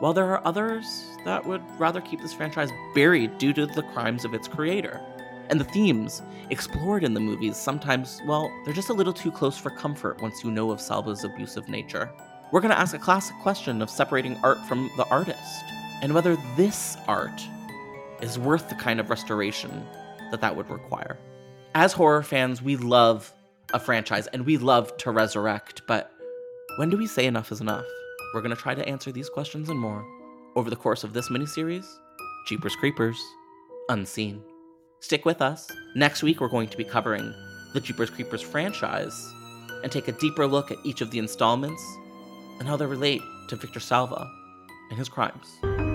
while 0.01 0.13
there 0.13 0.31
are 0.31 0.47
others 0.47 0.85
that 1.25 1.45
would 1.47 1.63
rather 1.79 2.01
keep 2.01 2.21
this 2.21 2.35
franchise 2.35 2.71
buried 2.95 3.39
due 3.39 3.53
to 3.53 3.67
the 3.67 3.83
crimes 3.95 4.25
of 4.25 4.35
its 4.35 4.49
creator. 4.49 5.01
And 5.49 5.61
the 5.61 5.65
themes 5.65 6.23
explored 6.51 7.05
in 7.05 7.15
the 7.15 7.21
movies 7.21 7.57
sometimes, 7.57 8.21
well, 8.27 8.51
they're 8.65 8.75
just 8.75 8.91
a 8.91 8.95
little 8.95 9.13
too 9.13 9.31
close 9.31 9.57
for 9.57 9.71
comfort 9.71 10.21
once 10.21 10.43
you 10.43 10.51
know 10.51 10.71
of 10.71 10.81
Salva's 10.81 11.25
abusive 11.25 11.69
nature. 11.69 12.11
we're 12.53 12.61
going 12.61 12.71
to 12.71 12.79
ask 12.79 12.95
a 12.95 12.99
classic 12.99 13.37
question 13.43 13.83
of 13.83 13.91
separating 13.91 14.37
art 14.45 14.59
from 14.69 14.91
the 14.97 15.09
artist 15.09 15.65
and 16.03 16.15
whether 16.15 16.37
this 16.57 16.97
art 17.09 17.43
is 18.21 18.39
worth 18.39 18.69
the 18.69 18.75
kind 18.75 19.01
of 19.01 19.11
restoration 19.11 19.85
that 20.31 20.41
that 20.41 20.57
would 20.57 20.71
require. 20.71 21.19
As 21.75 21.93
horror 21.93 22.23
fans, 22.23 22.63
we 22.63 22.77
love 22.77 23.33
a 23.73 23.81
franchise 23.81 24.27
and 24.29 24.47
we 24.47 24.57
love 24.57 24.97
to 24.99 25.11
resurrect, 25.11 25.83
but 25.87 26.13
when 26.77 26.91
do 26.91 26.97
we 26.97 27.07
say 27.07 27.27
enough 27.27 27.53
is 27.53 27.61
enough? 27.61 27.85
We're 28.33 28.43
going 28.43 28.55
to 28.55 28.61
try 28.61 28.75
to 28.75 28.89
answer 28.89 29.13
these 29.13 29.29
questions 29.29 29.69
and 29.69 29.79
more 29.79 30.05
over 30.57 30.71
the 30.71 30.77
course 30.77 31.05
of 31.05 31.13
this 31.13 31.29
miniseries, 31.29 31.87
Jeepers 32.47 32.77
Creepers 32.77 33.21
Unseen. 33.89 34.43
Stick 35.01 35.25
with 35.25 35.43
us. 35.43 35.71
Next 35.95 36.23
week, 36.23 36.41
we're 36.41 36.49
going 36.49 36.69
to 36.69 36.77
be 36.77 36.85
covering 36.85 37.35
the 37.75 37.81
Jeepers 37.81 38.11
Creepers 38.11 38.41
franchise 38.43 39.33
and 39.83 39.93
take 39.93 40.09
a 40.09 40.13
deeper 40.13 40.47
look 40.47 40.71
at 40.71 40.79
each 40.85 41.01
of 41.01 41.11
the 41.11 41.19
installments 41.19 41.83
and 42.59 42.67
how 42.67 42.77
they 42.77 42.87
relate 42.87 43.21
to 43.49 43.57
Victor 43.57 43.81
Salva 43.81 44.31
and 44.91 44.99
his 44.99 45.09
crimes. 45.09 45.94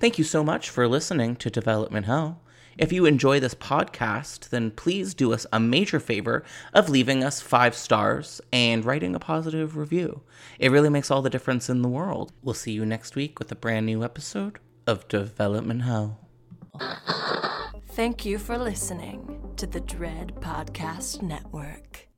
Thank 0.00 0.16
you 0.16 0.24
so 0.24 0.42
much 0.42 0.70
for 0.70 0.88
listening 0.88 1.36
to 1.36 1.50
Development 1.50 2.06
Hell. 2.06 2.40
If 2.78 2.90
you 2.90 3.04
enjoy 3.04 3.38
this 3.38 3.54
podcast, 3.54 4.48
then 4.48 4.70
please 4.70 5.12
do 5.12 5.34
us 5.34 5.46
a 5.52 5.60
major 5.60 6.00
favor 6.00 6.42
of 6.72 6.88
leaving 6.88 7.22
us 7.22 7.42
five 7.42 7.74
stars 7.74 8.40
and 8.50 8.82
writing 8.82 9.14
a 9.14 9.18
positive 9.18 9.76
review. 9.76 10.22
It 10.58 10.70
really 10.70 10.88
makes 10.88 11.10
all 11.10 11.20
the 11.20 11.28
difference 11.28 11.68
in 11.68 11.82
the 11.82 11.88
world. 11.88 12.32
We'll 12.42 12.54
see 12.54 12.72
you 12.72 12.86
next 12.86 13.14
week 13.14 13.38
with 13.38 13.52
a 13.52 13.56
brand 13.56 13.84
new 13.84 14.02
episode 14.02 14.58
of 14.86 15.06
Development 15.08 15.82
Hell. 15.82 16.18
Thank 17.88 18.24
you 18.24 18.38
for 18.38 18.56
listening 18.56 19.52
to 19.56 19.66
the 19.66 19.80
Dread 19.80 20.36
Podcast 20.36 21.20
Network. 21.20 22.09